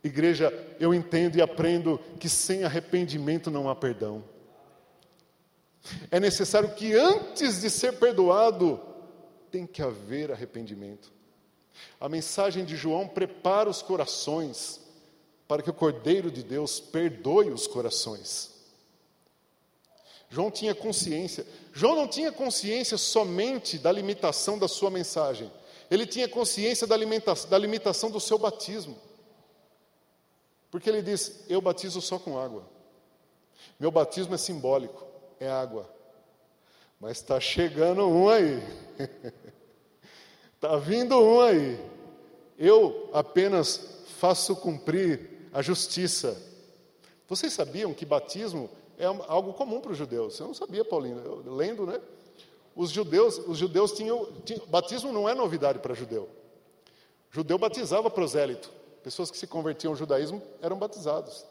[0.03, 4.23] Igreja, eu entendo e aprendo que sem arrependimento não há perdão.
[6.11, 8.79] É necessário que antes de ser perdoado,
[9.49, 11.11] tem que haver arrependimento.
[11.99, 14.81] A mensagem de João prepara os corações
[15.47, 18.51] para que o Cordeiro de Deus perdoe os corações.
[20.29, 21.45] João tinha consciência.
[21.71, 25.51] João não tinha consciência somente da limitação da sua mensagem.
[25.91, 28.97] Ele tinha consciência da, limitação, da limitação do seu batismo.
[30.71, 32.67] Porque ele diz: Eu batizo só com água.
[33.79, 35.05] Meu batismo é simbólico,
[35.39, 35.87] é água.
[36.99, 38.59] Mas está chegando um aí.
[40.63, 41.77] Está vindo um aí.
[42.57, 46.41] Eu apenas faço cumprir a justiça.
[47.27, 50.39] Vocês sabiam que batismo é algo comum para os judeus.
[50.39, 51.99] Eu não sabia, Paulinho, eu, lendo, né?
[52.73, 56.29] Os judeus, os judeus tinham, tinham, batismo não é novidade para judeu.
[57.29, 58.71] Judeu batizava prosélito.
[59.03, 61.45] Pessoas que se convertiam ao judaísmo eram batizados.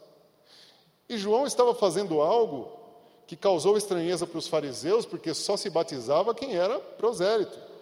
[1.07, 2.79] E João estava fazendo algo
[3.27, 7.72] que causou estranheza para os fariseus, porque só se batizava quem era prosélito.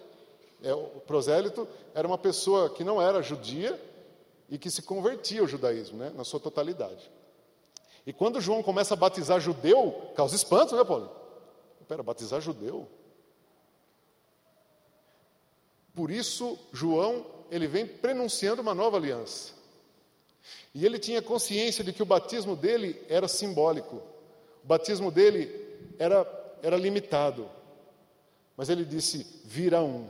[0.62, 3.80] É, o prosélito era uma pessoa que não era judia
[4.48, 7.10] e que se convertia ao judaísmo, né, na sua totalidade.
[8.06, 11.10] E quando João começa a batizar judeu, causa espanto, né, Paulo?
[11.80, 12.88] Espera, batizar judeu?
[15.94, 19.52] Por isso, João, ele vem prenunciando uma nova aliança.
[20.74, 23.96] E ele tinha consciência de que o batismo dele era simbólico.
[24.64, 26.26] O batismo dele era,
[26.62, 27.48] era limitado.
[28.56, 30.08] Mas ele disse: virá um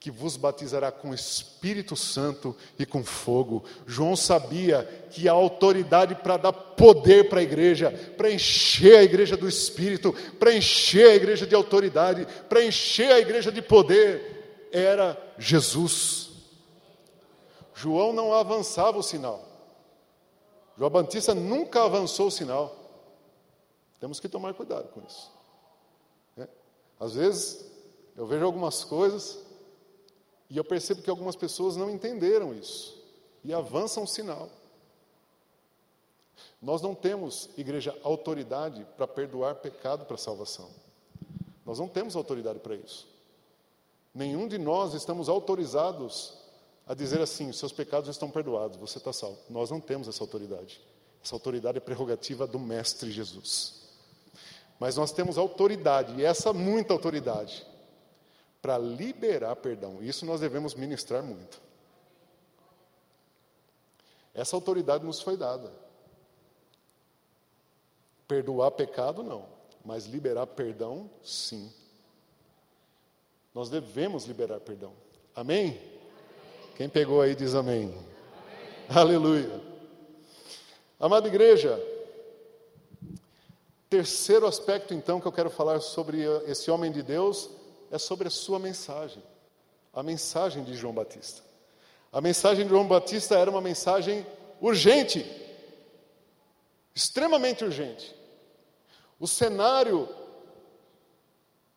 [0.00, 3.62] que vos batizará com Espírito Santo e com fogo.
[3.86, 9.36] João sabia que a autoridade para dar poder para a igreja, para encher a igreja
[9.36, 15.20] do Espírito, para encher a igreja de autoridade, para encher a igreja de poder, era
[15.36, 16.30] Jesus.
[17.74, 19.46] João não avançava o sinal.
[20.78, 22.74] João Batista nunca avançou o sinal.
[24.00, 25.30] Temos que tomar cuidado com isso.
[26.38, 26.48] É?
[26.98, 27.70] Às vezes,
[28.16, 29.49] eu vejo algumas coisas
[30.50, 33.00] e eu percebo que algumas pessoas não entenderam isso
[33.44, 34.50] e avançam o sinal.
[36.60, 40.68] Nós não temos, igreja, autoridade para perdoar pecado para salvação.
[41.64, 43.08] Nós não temos autoridade para isso.
[44.12, 46.34] Nenhum de nós estamos autorizados
[46.86, 49.38] a dizer assim: os seus pecados estão perdoados, você está salvo.
[49.48, 50.80] Nós não temos essa autoridade.
[51.22, 53.80] Essa autoridade é prerrogativa do Mestre Jesus.
[54.80, 57.66] Mas nós temos autoridade, e essa muita autoridade,
[58.60, 60.02] para liberar perdão.
[60.02, 61.60] Isso nós devemos ministrar muito.
[64.34, 65.72] Essa autoridade nos foi dada.
[68.28, 69.46] Perdoar pecado, não.
[69.84, 71.72] Mas liberar perdão, sim.
[73.54, 74.92] Nós devemos liberar perdão.
[75.34, 75.68] Amém?
[75.70, 75.90] amém.
[76.76, 77.86] Quem pegou aí diz amém.
[77.86, 77.96] amém.
[78.88, 79.60] Aleluia.
[80.98, 81.82] Amada igreja,
[83.88, 87.50] terceiro aspecto então que eu quero falar sobre esse homem de Deus
[87.90, 89.22] é sobre a sua mensagem.
[89.92, 91.42] A mensagem de João Batista.
[92.12, 94.26] A mensagem de João Batista era uma mensagem
[94.60, 95.24] urgente,
[96.94, 98.14] extremamente urgente.
[99.18, 100.08] O cenário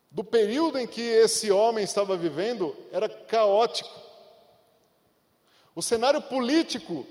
[0.10, 3.90] do período em que esse homem estava vivendo era caótico.
[5.76, 7.06] O cenário político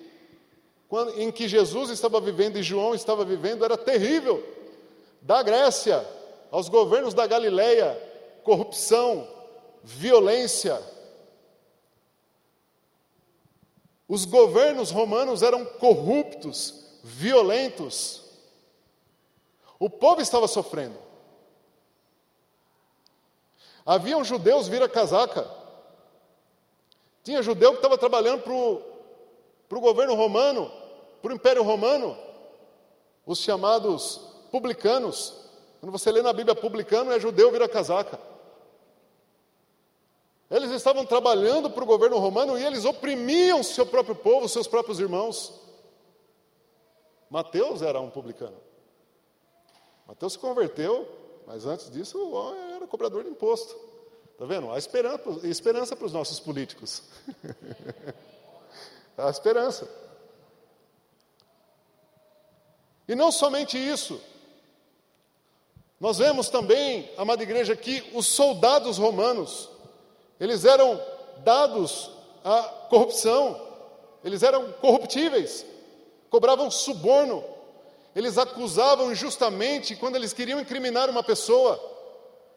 [1.17, 4.47] em que Jesus estava vivendo e João estava vivendo era terrível.
[5.21, 6.07] Da Grécia
[6.51, 7.99] aos governos da Galileia,
[8.43, 9.29] corrupção,
[9.83, 10.81] violência.
[14.09, 18.23] Os governos romanos eram corruptos, violentos.
[19.79, 20.99] O povo estava sofrendo.
[23.85, 25.49] Haviam judeus vira casaca.
[27.25, 30.71] Tinha judeu que estava trabalhando para o governo romano,
[31.21, 32.17] para o Império Romano,
[33.25, 35.35] os chamados publicanos.
[35.81, 38.19] Quando você lê na Bíblia publicano, é judeu vira casaca.
[40.53, 45.01] Eles estavam trabalhando para o governo romano e eles oprimiam seu próprio povo, seus próprios
[45.01, 45.59] irmãos.
[47.31, 48.59] Mateus era um publicano.
[50.07, 51.09] Mateus se converteu,
[51.47, 52.19] mas antes disso
[52.77, 53.75] era cobrador de imposto.
[54.33, 54.71] Está vendo?
[54.71, 57.03] Há esperança, esperança para os nossos políticos.
[59.17, 59.89] Há esperança.
[63.09, 64.21] E não somente isso.
[65.99, 69.72] Nós vemos também, amada igreja, que os soldados romanos,
[70.43, 71.01] eles eram
[71.45, 72.11] dados
[72.45, 73.61] à corrupção,
[74.25, 75.65] eles eram corruptíveis,
[76.29, 77.45] cobravam suborno,
[78.13, 81.81] eles acusavam injustamente quando eles queriam incriminar uma pessoa.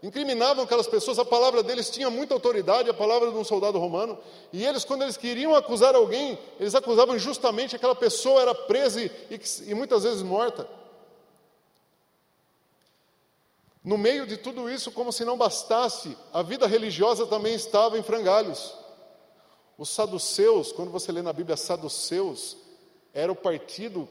[0.01, 4.17] Incriminavam aquelas pessoas, a palavra deles tinha muita autoridade, a palavra de um soldado romano.
[4.51, 9.11] E eles, quando eles queriam acusar alguém, eles acusavam injustamente, aquela pessoa era presa e,
[9.67, 10.67] e, muitas vezes morta.
[13.85, 18.01] No meio de tudo isso, como se não bastasse, a vida religiosa também estava em
[18.01, 18.73] frangalhos.
[19.77, 22.57] Os saduceus, quando você lê na Bíblia saduceus,
[23.13, 24.09] era o partido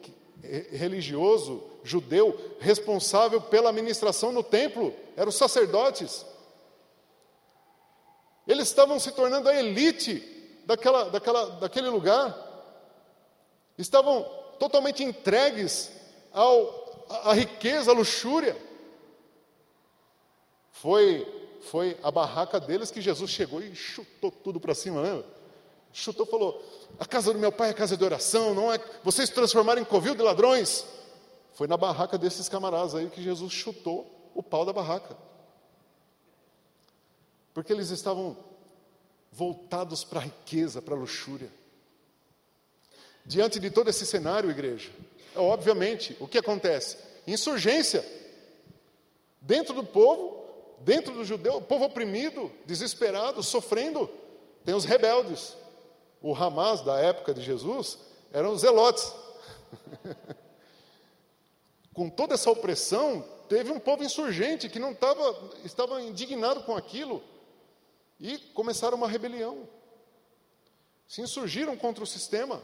[0.70, 6.24] religioso judeu responsável pela administração no templo, eram os sacerdotes.
[8.46, 10.20] Eles estavam se tornando a elite
[10.64, 12.32] daquela, daquela, daquele lugar,
[13.76, 14.22] estavam
[14.60, 15.90] totalmente entregues
[16.32, 18.56] ao, à riqueza, à luxúria.
[20.74, 21.24] Foi,
[21.60, 25.24] foi a barraca deles que Jesus chegou e chutou tudo para cima, né?
[25.92, 26.60] Chutou, falou:
[26.98, 28.78] a casa do meu pai é casa de oração, não é?
[29.04, 30.84] Vocês transformaram em covil de ladrões.
[31.52, 35.16] Foi na barraca desses camaradas aí que Jesus chutou o pau da barraca.
[37.54, 38.37] Porque eles estavam
[39.30, 41.52] voltados para a riqueza, para a luxúria.
[43.24, 44.90] Diante de todo esse cenário, igreja,
[45.37, 46.98] é, obviamente, o que acontece?
[47.28, 48.04] Insurgência.
[49.40, 50.43] Dentro do povo,
[50.80, 54.10] dentro do judeu, povo oprimido, desesperado, sofrendo,
[54.64, 55.56] tem os rebeldes
[56.24, 57.98] o Hamas da época de Jesus
[58.32, 59.12] eram os zelotes.
[61.92, 67.22] com toda essa opressão, teve um povo insurgente que não estava, estava indignado com aquilo
[68.18, 69.68] e começaram uma rebelião.
[71.06, 72.62] Se insurgiram contra o sistema.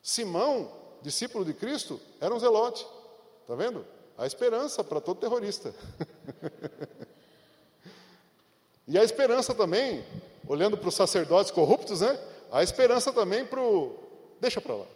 [0.00, 2.86] Simão, discípulo de Cristo, era um zelote.
[3.40, 3.84] Está vendo?
[4.22, 5.74] A esperança para todo terrorista.
[8.86, 10.04] e a esperança também
[10.46, 12.16] olhando para os sacerdotes corruptos, né?
[12.52, 13.98] Há esperança também para o.
[14.40, 14.86] Deixa para lá.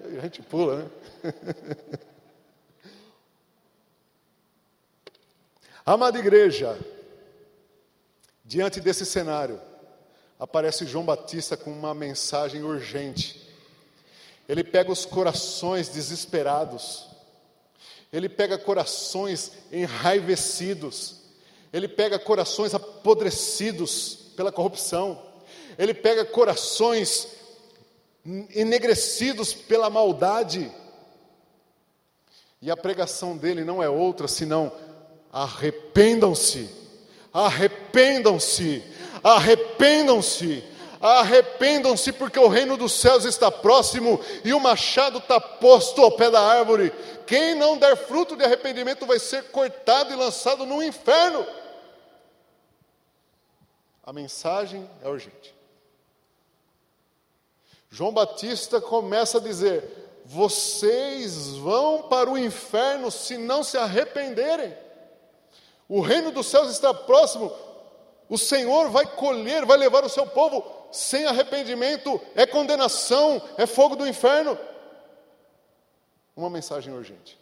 [0.00, 0.90] A gente pula, né?
[5.84, 6.78] Amada igreja,
[8.42, 9.60] diante desse cenário,
[10.40, 13.46] aparece João Batista com uma mensagem urgente.
[14.48, 17.12] Ele pega os corações desesperados,
[18.14, 21.16] ele pega corações enraivecidos,
[21.72, 25.20] ele pega corações apodrecidos, pela corrupção,
[25.76, 27.26] ele pega corações
[28.54, 30.70] enegrecidos pela maldade.
[32.62, 34.70] E a pregação dele não é outra senão:
[35.32, 36.70] arrependam-se,
[37.32, 38.80] arrependam-se,
[39.24, 40.62] arrependam-se,
[41.04, 46.30] Arrependam-se, porque o reino dos céus está próximo e o machado está posto ao pé
[46.30, 46.90] da árvore.
[47.26, 51.46] Quem não der fruto de arrependimento vai ser cortado e lançado no inferno.
[54.02, 55.54] A mensagem é urgente.
[57.90, 59.84] João Batista começa a dizer:
[60.24, 64.74] vocês vão para o inferno se não se arrependerem.
[65.86, 67.52] O reino dos céus está próximo.
[68.26, 73.96] O Senhor vai colher, vai levar o seu povo sem arrependimento, é condenação, é fogo
[73.96, 74.56] do inferno.
[76.36, 77.36] Uma mensagem urgente.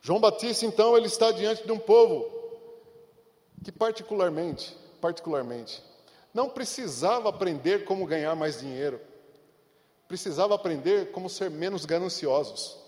[0.00, 2.30] João Batista, então, ele está diante de um povo
[3.62, 5.82] que particularmente, particularmente,
[6.32, 8.98] não precisava aprender como ganhar mais dinheiro,
[10.08, 12.78] precisava aprender como ser menos gananciosos.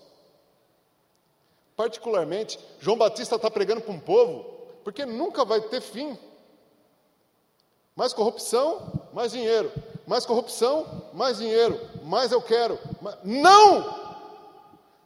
[1.75, 4.43] Particularmente, João Batista está pregando para um povo,
[4.83, 6.17] porque nunca vai ter fim.
[7.95, 9.71] Mais corrupção, mais dinheiro.
[10.05, 11.79] Mais corrupção, mais dinheiro.
[12.03, 12.77] Mais eu quero.
[13.23, 14.05] Não!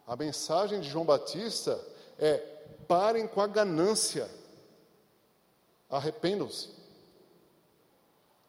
[0.08, 1.80] A mensagem de João Batista
[2.18, 2.38] é:
[2.88, 4.30] parem com a ganância.
[5.90, 6.70] Arrependam-se.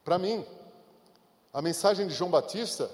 [0.03, 0.45] Para mim,
[1.53, 2.91] a mensagem de João Batista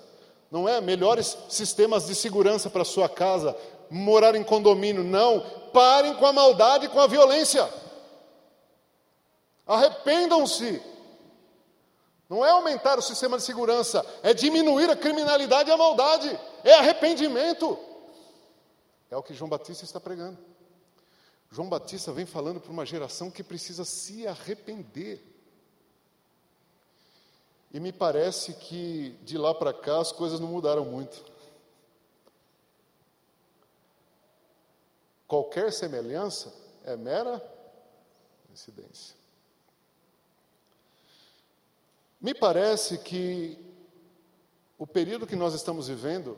[0.51, 3.57] não é melhores sistemas de segurança para sua casa,
[3.89, 5.41] morar em condomínio, não.
[5.73, 7.69] Parem com a maldade e com a violência.
[9.67, 10.83] Arrependam-se.
[12.29, 16.29] Não é aumentar o sistema de segurança, é diminuir a criminalidade e a maldade.
[16.65, 17.79] É arrependimento.
[19.11, 20.39] É o que João Batista está pregando.
[21.51, 25.23] João Batista vem falando para uma geração que precisa se arrepender.
[27.73, 31.25] E me parece que de lá para cá as coisas não mudaram muito.
[35.27, 36.53] Qualquer semelhança
[36.85, 37.43] é mera
[38.53, 39.16] incidência.
[42.27, 43.57] Me parece que
[44.77, 46.37] o período que nós estamos vivendo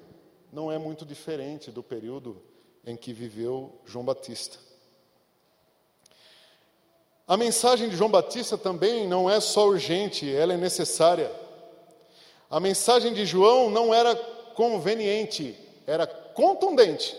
[0.53, 2.43] não é muito diferente do período
[2.84, 4.59] em que viveu João Batista.
[7.26, 11.34] A mensagem de João Batista também não é só urgente, ela é necessária.
[12.51, 14.14] A mensagem de João não era
[14.55, 17.16] conveniente, era contundente.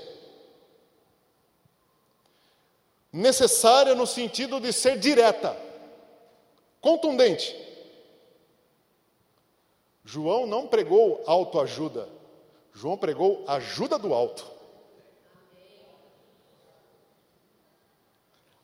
[3.12, 5.58] Necessária no sentido de ser direta,
[6.80, 7.68] contundente.
[10.12, 12.10] João não pregou autoajuda,
[12.74, 14.44] João pregou ajuda do alto.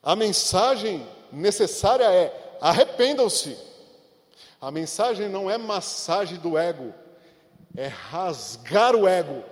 [0.02, 3.56] A mensagem necessária é: arrependam-se.
[4.60, 6.92] A mensagem não é massagem do ego,
[7.76, 9.44] é rasgar o ego.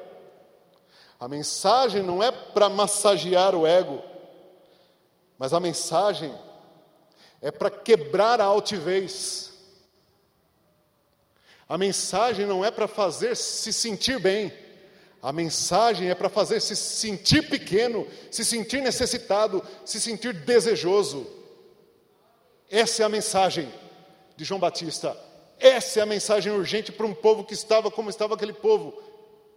[1.20, 4.02] A mensagem não é para massagear o ego,
[5.38, 6.36] mas a mensagem
[7.40, 9.53] é para quebrar a altivez.
[11.68, 14.52] A mensagem não é para fazer se sentir bem,
[15.24, 21.26] a mensagem é para fazer se sentir pequeno, se sentir necessitado, se sentir desejoso.
[22.70, 23.72] Essa é a mensagem
[24.36, 25.16] de João Batista.
[25.58, 29.02] Essa é a mensagem urgente para um povo que estava como estava aquele povo.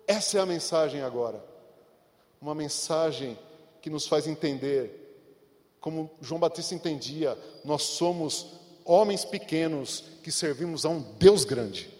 [0.07, 1.43] Essa é a mensagem agora.
[2.41, 3.37] Uma mensagem
[3.81, 5.17] que nos faz entender,
[5.81, 8.53] como João Batista entendia, nós somos
[8.85, 11.96] homens pequenos que servimos a um Deus grande.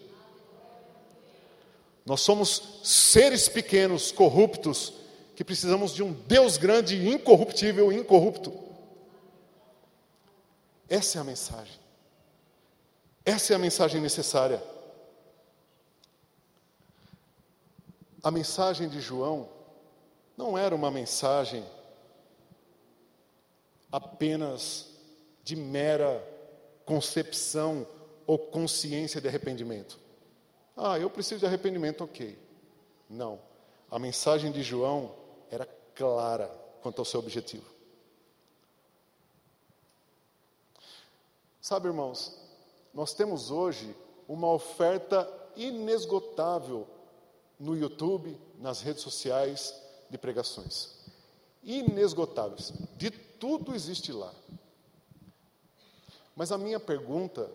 [2.08, 4.94] Nós somos seres pequenos, corruptos,
[5.36, 8.54] que precisamos de um Deus grande, incorruptível incorrupto.
[10.88, 11.78] Essa é a mensagem.
[13.26, 14.64] Essa é a mensagem necessária.
[18.24, 19.50] A mensagem de João
[20.38, 21.62] não era uma mensagem
[23.92, 24.94] apenas
[25.44, 26.26] de mera
[26.86, 27.86] concepção
[28.26, 30.07] ou consciência de arrependimento.
[30.78, 32.38] Ah, eu preciso de arrependimento, ok.
[33.10, 33.40] Não.
[33.90, 35.16] A mensagem de João
[35.50, 35.66] era
[35.96, 36.48] clara
[36.82, 37.66] quanto ao seu objetivo.
[41.60, 42.38] Sabe, irmãos,
[42.94, 43.96] nós temos hoje
[44.28, 46.88] uma oferta inesgotável
[47.60, 49.74] no YouTube, nas redes sociais
[50.10, 50.96] de pregações.
[51.64, 52.72] Inesgotáveis.
[52.96, 54.32] De tudo existe lá.
[56.36, 57.50] Mas a minha pergunta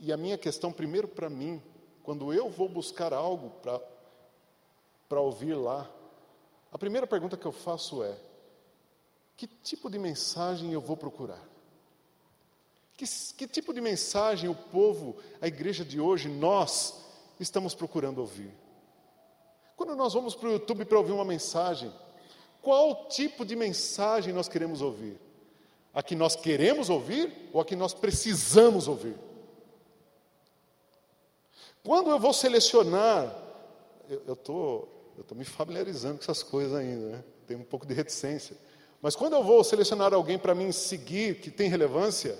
[0.00, 1.62] e a minha questão, primeiro para mim,
[2.08, 3.52] quando eu vou buscar algo
[5.10, 5.86] para ouvir lá,
[6.72, 8.16] a primeira pergunta que eu faço é:
[9.36, 11.46] que tipo de mensagem eu vou procurar?
[12.96, 13.04] Que,
[13.36, 17.04] que tipo de mensagem o povo, a igreja de hoje, nós
[17.38, 18.54] estamos procurando ouvir?
[19.76, 21.92] Quando nós vamos para o YouTube para ouvir uma mensagem,
[22.62, 25.20] qual tipo de mensagem nós queremos ouvir?
[25.92, 29.27] A que nós queremos ouvir ou a que nós precisamos ouvir?
[31.84, 33.34] Quando eu vou selecionar,
[34.08, 37.24] eu estou eu tô me familiarizando com essas coisas ainda, né?
[37.44, 38.56] Tenho um pouco de reticência.
[39.02, 42.38] Mas quando eu vou selecionar alguém para mim seguir, que tem relevância,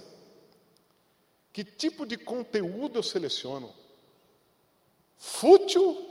[1.53, 3.75] que tipo de conteúdo eu seleciono?
[5.17, 6.07] Fútil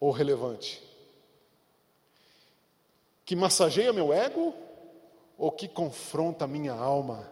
[0.00, 0.82] ou relevante?
[3.26, 4.54] Que massageia meu ego
[5.36, 7.30] ou que confronta a minha alma?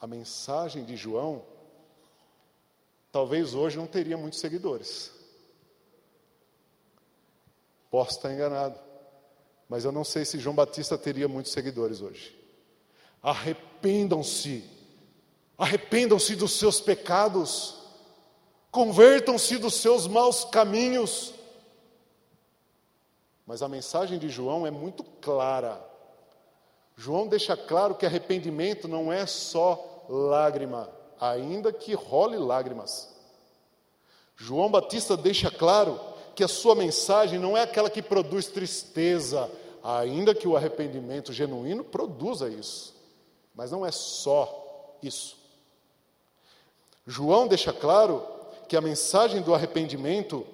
[0.00, 1.44] A mensagem de João,
[3.12, 5.12] talvez hoje não teria muitos seguidores.
[7.90, 8.80] Posso estar enganado,
[9.68, 12.34] mas eu não sei se João Batista teria muitos seguidores hoje.
[13.22, 14.64] Arrependam-se,
[15.58, 17.76] arrependam-se dos seus pecados,
[18.70, 21.34] convertam-se dos seus maus caminhos.
[23.46, 25.84] Mas a mensagem de João é muito clara.
[26.96, 30.90] João deixa claro que arrependimento não é só lágrima,
[31.20, 33.14] ainda que role lágrimas.
[34.36, 36.00] João Batista deixa claro
[36.34, 39.50] que a sua mensagem não é aquela que produz tristeza,
[39.82, 42.94] ainda que o arrependimento genuíno produza isso.
[43.54, 45.36] Mas não é só isso.
[47.06, 48.26] João deixa claro
[48.68, 50.46] que a mensagem do arrependimento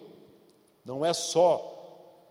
[0.84, 1.72] não é só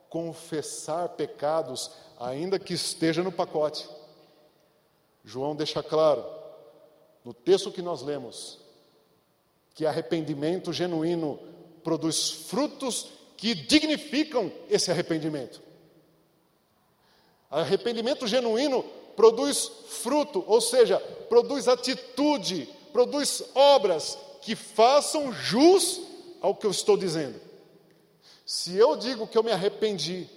[0.09, 3.87] confessar pecados, ainda que esteja no pacote.
[5.23, 6.23] João deixa claro,
[7.25, 8.59] no texto que nós lemos,
[9.73, 11.39] que arrependimento genuíno
[11.83, 15.59] produz frutos que dignificam esse arrependimento.
[17.49, 18.83] Arrependimento genuíno
[19.15, 26.01] produz fruto, ou seja, produz atitude, produz obras que façam jus
[26.41, 27.41] ao que eu estou dizendo.
[28.45, 30.29] Se eu digo que eu me arrependi,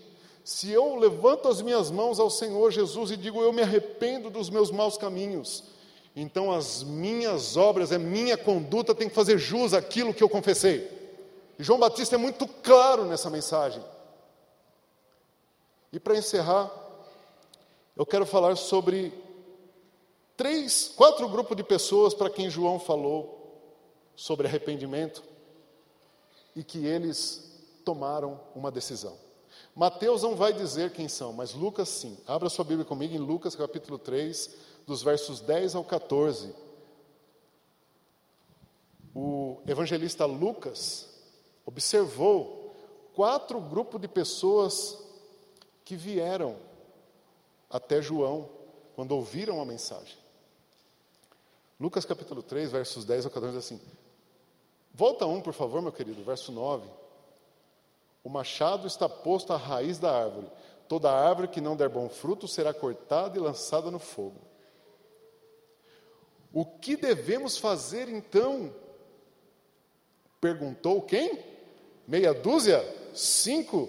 [0.42, 4.48] se eu levanto as minhas mãos ao Senhor Jesus e digo eu me arrependo dos
[4.48, 5.64] meus maus caminhos,
[6.20, 10.98] então as minhas obras, a minha conduta tem que fazer jus àquilo que eu confessei.
[11.58, 13.82] E João Batista é muito claro nessa mensagem.
[15.92, 16.70] E para encerrar,
[17.96, 19.12] eu quero falar sobre
[20.36, 23.38] três, quatro grupos de pessoas para quem João falou
[24.16, 25.22] sobre arrependimento
[26.54, 27.48] e que eles
[27.84, 29.16] tomaram uma decisão.
[29.74, 32.18] Mateus não vai dizer quem são, mas Lucas sim.
[32.26, 34.50] Abra sua Bíblia comigo em Lucas capítulo 3,
[34.88, 36.54] dos versos 10 ao 14.
[39.14, 41.06] O evangelista Lucas
[41.66, 42.74] observou
[43.14, 44.98] quatro grupos de pessoas
[45.84, 46.56] que vieram
[47.68, 48.48] até João
[48.96, 50.16] quando ouviram a mensagem.
[51.78, 53.80] Lucas capítulo 3, versos 10 ao 14 diz assim:
[54.94, 56.88] Volta um, por favor, meu querido, verso 9.
[58.24, 60.50] O machado está posto à raiz da árvore.
[60.88, 64.47] Toda árvore que não der bom fruto será cortada e lançada no fogo.
[66.58, 68.74] O que devemos fazer então?
[70.40, 71.44] Perguntou quem?
[72.06, 72.82] Meia dúzia?
[73.14, 73.88] Cinco?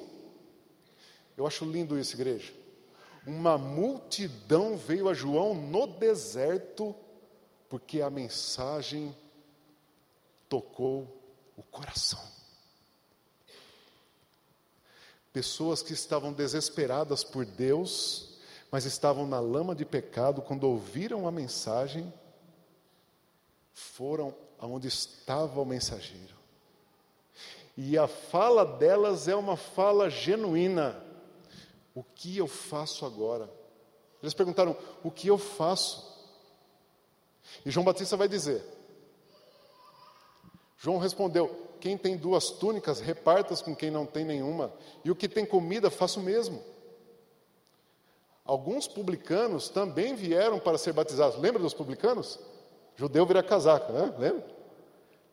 [1.37, 2.59] Eu acho lindo isso, igreja
[3.29, 6.95] uma multidão veio a João no deserto,
[7.69, 9.15] porque a mensagem
[10.47, 11.07] tocou
[11.55, 12.19] o coração.
[15.31, 18.39] Pessoas que estavam desesperadas por Deus,
[18.71, 22.11] mas estavam na lama de pecado, quando ouviram a mensagem,
[23.79, 26.37] foram aonde estava o mensageiro.
[27.77, 31.09] E a fala delas é uma fala genuína
[31.99, 33.49] o que eu faço agora?
[34.21, 36.17] Eles perguntaram: O que eu faço?
[37.65, 38.63] E João Batista vai dizer:
[40.77, 44.73] João respondeu: Quem tem duas túnicas, repartas com quem não tem nenhuma,
[45.03, 46.63] e o que tem comida, faça o mesmo.
[48.45, 51.37] Alguns publicanos também vieram para ser batizados.
[51.37, 52.39] Lembra dos publicanos?
[52.99, 54.13] Judeu vira casaca, né?
[54.19, 54.45] Lembra?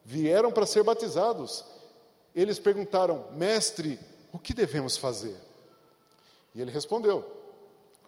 [0.05, 1.65] Vieram para ser batizados.
[2.33, 3.99] Eles perguntaram: Mestre,
[4.33, 5.35] o que devemos fazer?
[6.55, 7.29] E ele respondeu,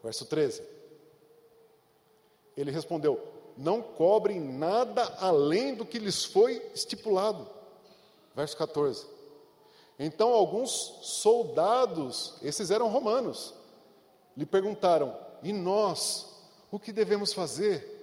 [0.01, 0.63] verso 13.
[2.57, 3.21] Ele respondeu:
[3.57, 7.45] Não cobrem nada além do que lhes foi estipulado.
[8.37, 9.09] Verso 14.
[9.99, 10.71] Então alguns
[11.03, 13.53] soldados, esses eram romanos,
[14.37, 16.29] lhe perguntaram: E nós,
[16.71, 17.98] o que devemos fazer?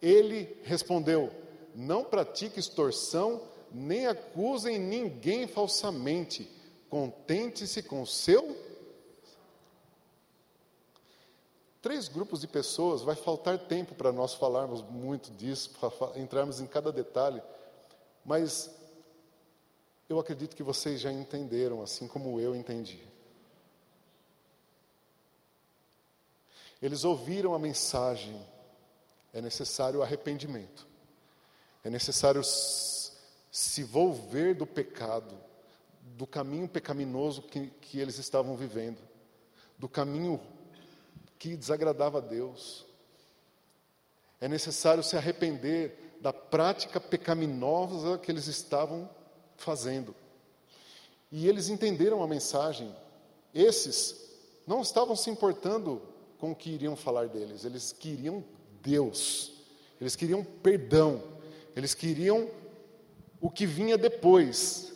[0.00, 1.30] Ele respondeu:
[1.74, 3.42] Não pratique extorsão,
[3.72, 6.50] nem acusem ninguém falsamente.
[6.88, 8.56] Contente-se com o seu
[11.80, 16.66] três grupos de pessoas, vai faltar tempo para nós falarmos muito disso, para entrarmos em
[16.66, 17.42] cada detalhe,
[18.24, 18.70] mas
[20.08, 23.00] eu acredito que vocês já entenderam, assim como eu entendi.
[26.82, 28.40] Eles ouviram a mensagem,
[29.38, 30.86] é necessário arrependimento.
[31.84, 35.34] É necessário se volver do pecado,
[36.02, 38.98] do caminho pecaminoso que, que eles estavam vivendo,
[39.78, 40.40] do caminho
[41.38, 42.84] que desagradava a Deus.
[44.40, 49.08] É necessário se arrepender da prática pecaminosa que eles estavam
[49.56, 50.14] fazendo.
[51.30, 52.94] E eles entenderam a mensagem.
[53.54, 54.28] Esses
[54.66, 56.02] não estavam se importando
[56.38, 58.44] com o que iriam falar deles, eles queriam
[58.88, 59.52] Deus,
[60.00, 61.22] eles queriam perdão,
[61.76, 62.48] eles queriam
[63.38, 64.94] o que vinha depois.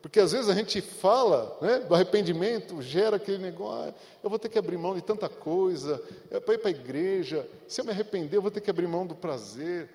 [0.00, 4.38] Porque às vezes a gente fala né, do arrependimento, gera aquele negócio, ah, eu vou
[4.38, 7.84] ter que abrir mão de tanta coisa, é para ir para a igreja, se eu
[7.84, 9.90] me arrepender, eu vou ter que abrir mão do prazer.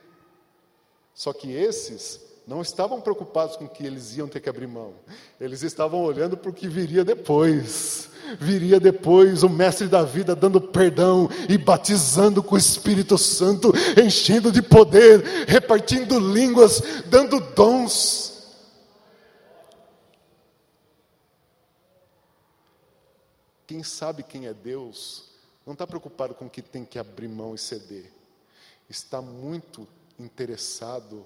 [1.15, 4.93] Só que esses não estavam preocupados com que eles iam ter que abrir mão,
[5.39, 8.09] eles estavam olhando para o que viria depois.
[8.39, 13.71] Viria depois o Mestre da vida dando perdão e batizando com o Espírito Santo,
[14.01, 18.31] enchendo de poder, repartindo línguas, dando dons.
[23.67, 25.29] Quem sabe quem é Deus,
[25.65, 28.11] não está preocupado com o que tem que abrir mão e ceder,
[28.89, 29.87] está muito
[30.19, 31.25] interessado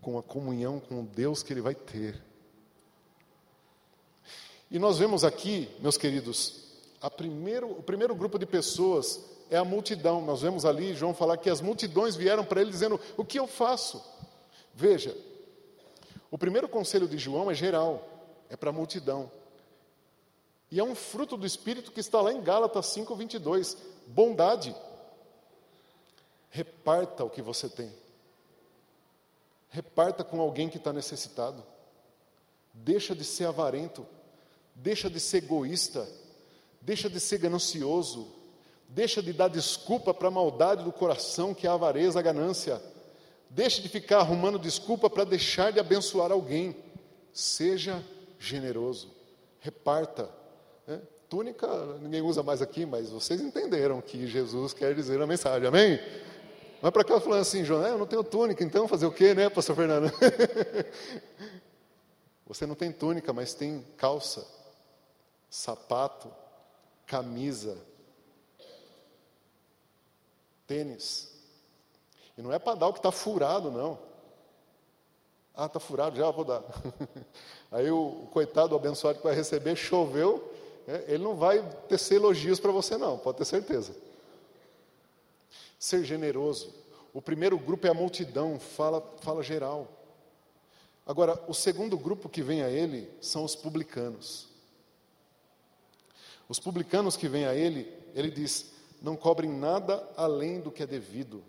[0.00, 2.22] com a comunhão com o Deus que ele vai ter.
[4.70, 6.64] E nós vemos aqui, meus queridos,
[7.16, 10.20] primeiro, o primeiro grupo de pessoas é a multidão.
[10.20, 13.46] Nós vemos ali João falar que as multidões vieram para ele dizendo: O que eu
[13.46, 14.02] faço?
[14.74, 15.16] Veja,
[16.30, 18.04] o primeiro conselho de João é geral,
[18.48, 19.30] é para a multidão.
[20.70, 23.76] E é um fruto do Espírito que está lá em Gálatas 5, 22.
[24.08, 24.74] Bondade.
[26.50, 27.92] Reparta o que você tem.
[29.68, 31.64] Reparta com alguém que está necessitado.
[32.72, 34.06] Deixa de ser avarento.
[34.74, 36.06] Deixa de ser egoísta.
[36.80, 38.28] Deixa de ser ganancioso.
[38.88, 42.80] Deixa de dar desculpa para a maldade do coração, que é a avareza, a ganância.
[43.50, 46.76] Deixa de ficar arrumando desculpa para deixar de abençoar alguém.
[47.32, 48.02] Seja
[48.38, 49.10] generoso.
[49.60, 50.30] Reparta
[50.86, 51.00] né?
[51.28, 51.66] Túnica
[52.00, 55.98] ninguém usa mais aqui, mas vocês entenderam que Jesus quer dizer a mensagem, amém?
[56.80, 59.34] Mas para cá falando assim, João, é, eu não tenho túnica, então fazer o quê,
[59.34, 60.12] né, pastor Fernando?
[62.46, 64.46] Você não tem túnica, mas tem calça,
[65.54, 66.28] sapato,
[67.06, 67.78] camisa,
[70.66, 71.30] tênis.
[72.36, 73.96] E não é para dar o que está furado, não.
[75.54, 76.64] Ah, está furado, já vou dar.
[77.70, 80.52] Aí o coitado, o abençoado que vai receber, choveu,
[80.88, 83.94] é, ele não vai tecer elogios para você, não, pode ter certeza.
[85.78, 86.74] Ser generoso.
[87.12, 89.86] O primeiro grupo é a multidão, fala, fala geral.
[91.06, 94.52] Agora, o segundo grupo que vem a ele são os publicanos.
[96.48, 100.86] Os publicanos que vêm a ele, ele diz: não cobrem nada além do que é
[100.86, 101.42] devido.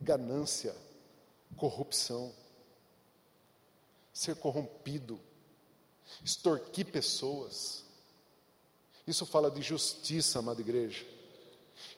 [0.00, 0.74] Ganância,
[1.56, 2.32] corrupção,
[4.12, 5.20] ser corrompido,
[6.24, 7.84] extorquir pessoas.
[9.06, 11.04] Isso fala de justiça, amada igreja.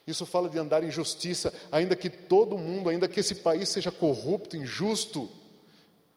[0.05, 3.91] Isso fala de andar em justiça, ainda que todo mundo, ainda que esse país seja
[3.91, 5.29] corrupto, injusto.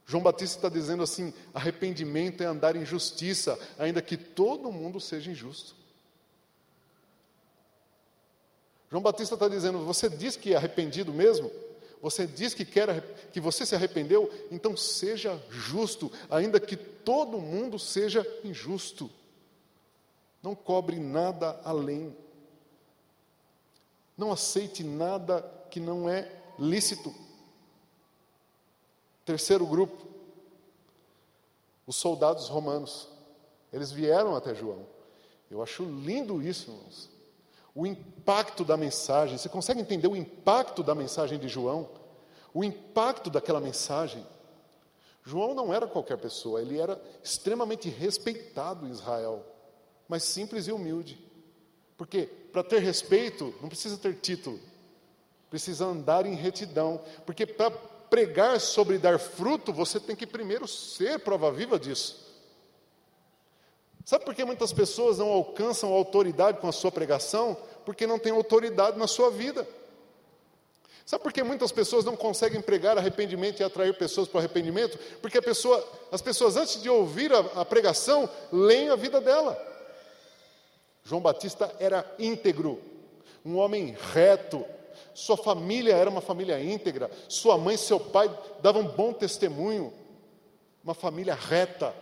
[0.06, 5.30] João Batista está dizendo assim: arrependimento é andar em justiça, ainda que todo mundo seja
[5.30, 5.74] injusto.
[8.90, 11.50] João Batista está dizendo: você diz que é arrependido mesmo?
[12.02, 13.00] Você diz que quer
[13.32, 19.08] que você se arrependeu, então seja justo, ainda que todo mundo seja injusto.
[20.42, 22.14] Não cobre nada além.
[24.18, 26.28] Não aceite nada que não é
[26.58, 27.14] lícito.
[29.24, 30.06] Terceiro grupo,
[31.86, 33.08] os soldados romanos.
[33.72, 34.86] Eles vieram até João.
[35.50, 37.12] Eu acho lindo isso, irmãos
[37.74, 39.38] o impacto da mensagem.
[39.38, 41.88] Você consegue entender o impacto da mensagem de João?
[42.52, 44.26] O impacto daquela mensagem.
[45.24, 49.44] João não era qualquer pessoa, ele era extremamente respeitado em Israel,
[50.08, 51.18] mas simples e humilde.
[51.96, 54.58] Porque para ter respeito não precisa ter título,
[55.48, 57.00] precisa andar em retidão.
[57.24, 57.70] Porque para
[58.12, 62.30] pregar sobre dar fruto, você tem que primeiro ser prova viva disso.
[64.04, 67.56] Sabe por que muitas pessoas não alcançam autoridade com a sua pregação?
[67.86, 69.66] Porque não tem autoridade na sua vida.
[71.06, 74.98] Sabe por que muitas pessoas não conseguem pregar arrependimento e atrair pessoas para o arrependimento?
[75.22, 79.56] Porque pessoa, as pessoas, antes de ouvir a, a pregação, leem a vida dela.
[81.02, 82.78] João Batista era íntegro,
[83.42, 84.66] um homem reto,
[85.14, 89.92] sua família era uma família íntegra, sua mãe e seu pai davam bom testemunho,
[90.82, 91.94] uma família reta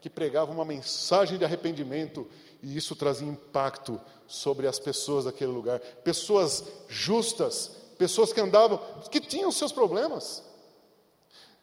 [0.00, 2.28] que pregava uma mensagem de arrependimento
[2.62, 5.80] e isso trazia impacto sobre as pessoas daquele lugar.
[5.80, 8.78] Pessoas justas, pessoas que andavam,
[9.10, 10.42] que tinham seus problemas.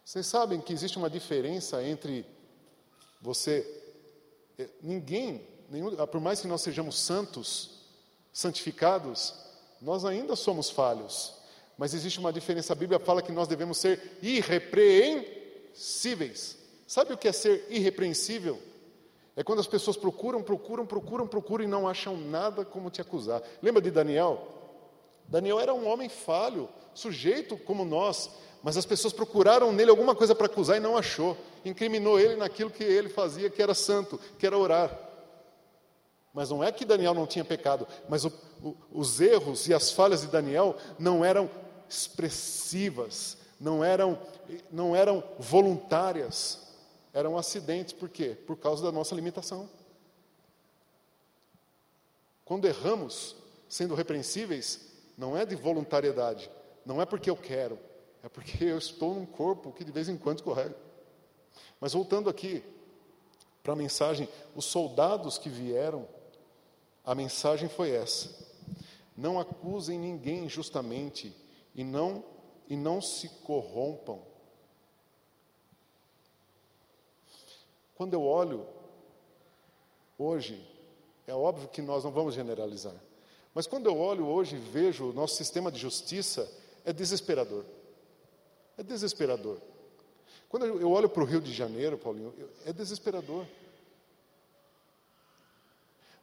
[0.03, 2.25] Vocês sabem que existe uma diferença entre
[3.21, 3.65] você,
[4.57, 7.79] eh, ninguém, nenhum, por mais que nós sejamos santos,
[8.33, 9.33] santificados,
[9.83, 11.33] nós ainda somos falhos.
[11.77, 12.71] Mas existe uma diferença.
[12.71, 16.57] A Bíblia fala que nós devemos ser irrepreensíveis.
[16.87, 18.57] Sabe o que é ser irrepreensível?
[19.35, 23.41] É quando as pessoas procuram, procuram, procuram, procuram e não acham nada como te acusar.
[23.61, 24.47] Lembra de Daniel?
[25.27, 28.29] Daniel era um homem falho, sujeito como nós,
[28.61, 31.35] mas as pessoas procuraram nele alguma coisa para acusar e não achou.
[31.65, 34.97] Incriminou ele naquilo que ele fazia, que era santo, que era orar.
[36.33, 39.91] Mas não é que Daniel não tinha pecado, mas o, o, os erros e as
[39.91, 41.49] falhas de Daniel não eram
[41.87, 44.19] expressivas, não eram,
[44.71, 46.59] não eram voluntárias,
[47.13, 47.93] eram acidentes.
[47.93, 48.35] Por quê?
[48.47, 49.69] Por causa da nossa limitação.
[52.43, 53.35] Quando erramos,
[53.69, 54.81] sendo repreensíveis,
[55.17, 56.49] não é de voluntariedade,
[56.83, 57.77] não é porque eu quero,
[58.23, 60.75] é porque eu estou num corpo que de vez em quando escorrega.
[61.79, 62.63] Mas voltando aqui
[63.61, 66.07] para a mensagem, os soldados que vieram,
[67.03, 68.29] a mensagem foi essa:
[69.15, 71.35] não acusem ninguém injustamente
[71.75, 72.23] e não
[72.69, 74.19] e não se corrompam.
[77.95, 78.65] Quando eu olho
[80.17, 80.65] hoje,
[81.27, 82.95] é óbvio que nós não vamos generalizar.
[83.53, 86.49] Mas quando eu olho hoje e vejo o nosso sistema de justiça,
[86.83, 87.63] é desesperador.
[88.77, 89.59] É desesperador.
[90.49, 92.33] Quando eu olho para o Rio de Janeiro, Paulinho,
[92.65, 93.45] é desesperador.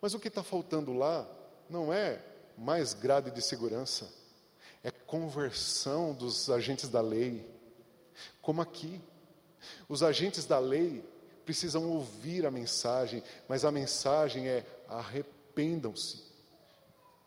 [0.00, 1.28] Mas o que está faltando lá
[1.68, 2.20] não é
[2.56, 4.12] mais grade de segurança,
[4.82, 7.48] é conversão dos agentes da lei.
[8.40, 9.00] Como aqui.
[9.88, 11.04] Os agentes da lei
[11.44, 16.24] precisam ouvir a mensagem, mas a mensagem é arrependam-se.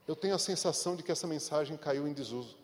[0.07, 2.57] Eu tenho a sensação de que essa mensagem caiu em desuso.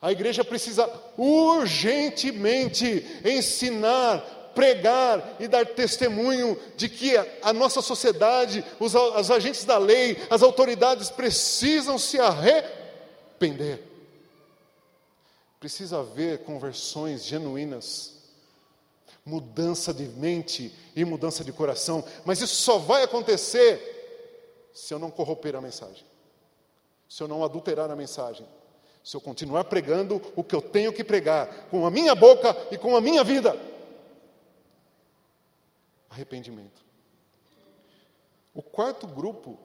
[0.00, 0.86] A igreja precisa
[1.16, 4.22] urgentemente ensinar,
[4.54, 10.42] pregar e dar testemunho de que a nossa sociedade, os, os agentes da lei, as
[10.42, 13.82] autoridades precisam se arrepender.
[15.58, 18.14] Precisa haver conversões genuínas
[19.24, 23.92] mudança de mente e mudança de coração, mas isso só vai acontecer
[24.72, 26.04] se eu não corromper a mensagem,
[27.08, 28.46] se eu não adulterar a mensagem,
[29.02, 32.76] se eu continuar pregando o que eu tenho que pregar, com a minha boca e
[32.76, 33.56] com a minha vida.
[36.14, 36.80] Arrependimento.
[38.54, 39.58] O quarto grupo,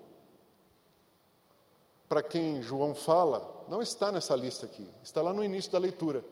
[2.08, 6.26] para quem João fala, não está nessa lista aqui, está lá no início da leitura.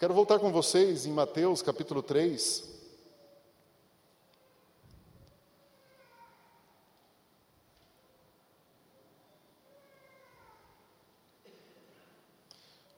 [0.00, 2.74] Quero voltar com vocês em Mateus capítulo 3.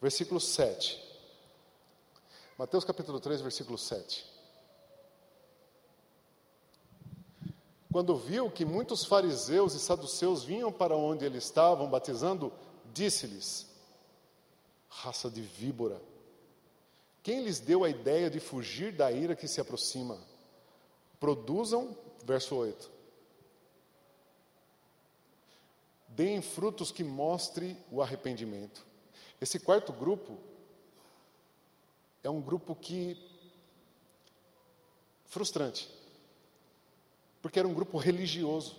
[0.01, 1.07] Versículo 7.
[2.57, 4.38] Mateus capítulo 3, versículo 7.
[7.93, 12.53] Quando viu que muitos fariseus e saduceus vinham para onde eles estavam batizando,
[12.93, 13.67] disse-lhes:
[14.89, 16.01] Raça de víbora
[17.29, 20.19] quem lhes deu a ideia de fugir da ira que se aproxima?
[21.21, 22.91] Produzam, verso 8.
[26.09, 28.83] Deem frutos que mostre o arrependimento.
[29.39, 30.39] Esse quarto grupo
[32.25, 33.15] é um grupo que
[35.27, 35.87] frustrante.
[37.41, 38.77] Porque era um grupo religioso.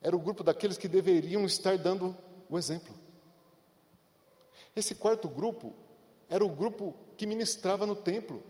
[0.00, 2.16] Era o grupo daqueles que deveriam estar dando
[2.48, 2.94] o exemplo.
[4.74, 5.74] Esse quarto grupo
[6.28, 8.42] era o grupo que ministrava no templo.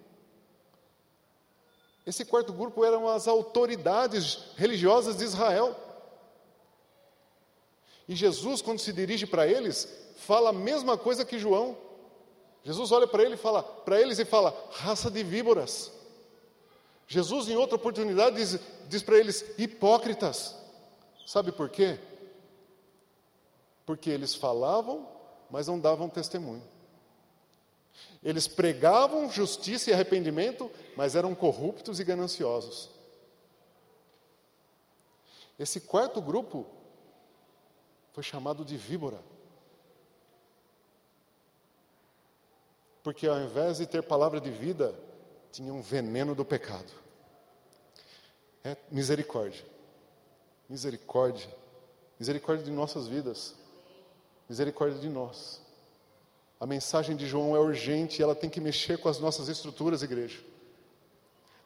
[2.05, 5.76] Esse quarto grupo eram as autoridades religiosas de Israel.
[8.09, 11.76] E Jesus, quando se dirige para eles, fala a mesma coisa que João.
[12.62, 15.92] Jesus olha para ele fala para eles e fala: raça de víboras.
[17.07, 20.57] Jesus, em outra oportunidade, diz, diz para eles: hipócritas.
[21.26, 21.98] Sabe por quê?
[23.84, 25.09] Porque eles falavam,
[25.50, 26.62] mas não davam testemunho.
[28.22, 32.90] Eles pregavam justiça e arrependimento, mas eram corruptos e gananciosos.
[35.59, 36.66] Esse quarto grupo
[38.12, 39.20] foi chamado de víbora.
[43.02, 44.94] Porque ao invés de ter palavra de vida,
[45.57, 46.92] tinha um veneno do pecado.
[48.62, 49.64] É misericórdia.
[50.68, 51.48] Misericórdia.
[52.20, 53.54] Misericórdia de nossas vidas.
[54.50, 55.62] Misericórdia de nós.
[56.61, 60.02] A mensagem de João é urgente e ela tem que mexer com as nossas estruturas,
[60.02, 60.38] igreja.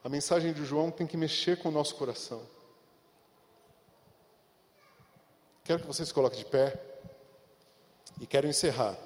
[0.04, 2.40] A mensagem de João tem que mexer com o nosso coração.
[5.64, 6.80] Quero que você se coloque de pé
[8.20, 8.96] e quero encerrar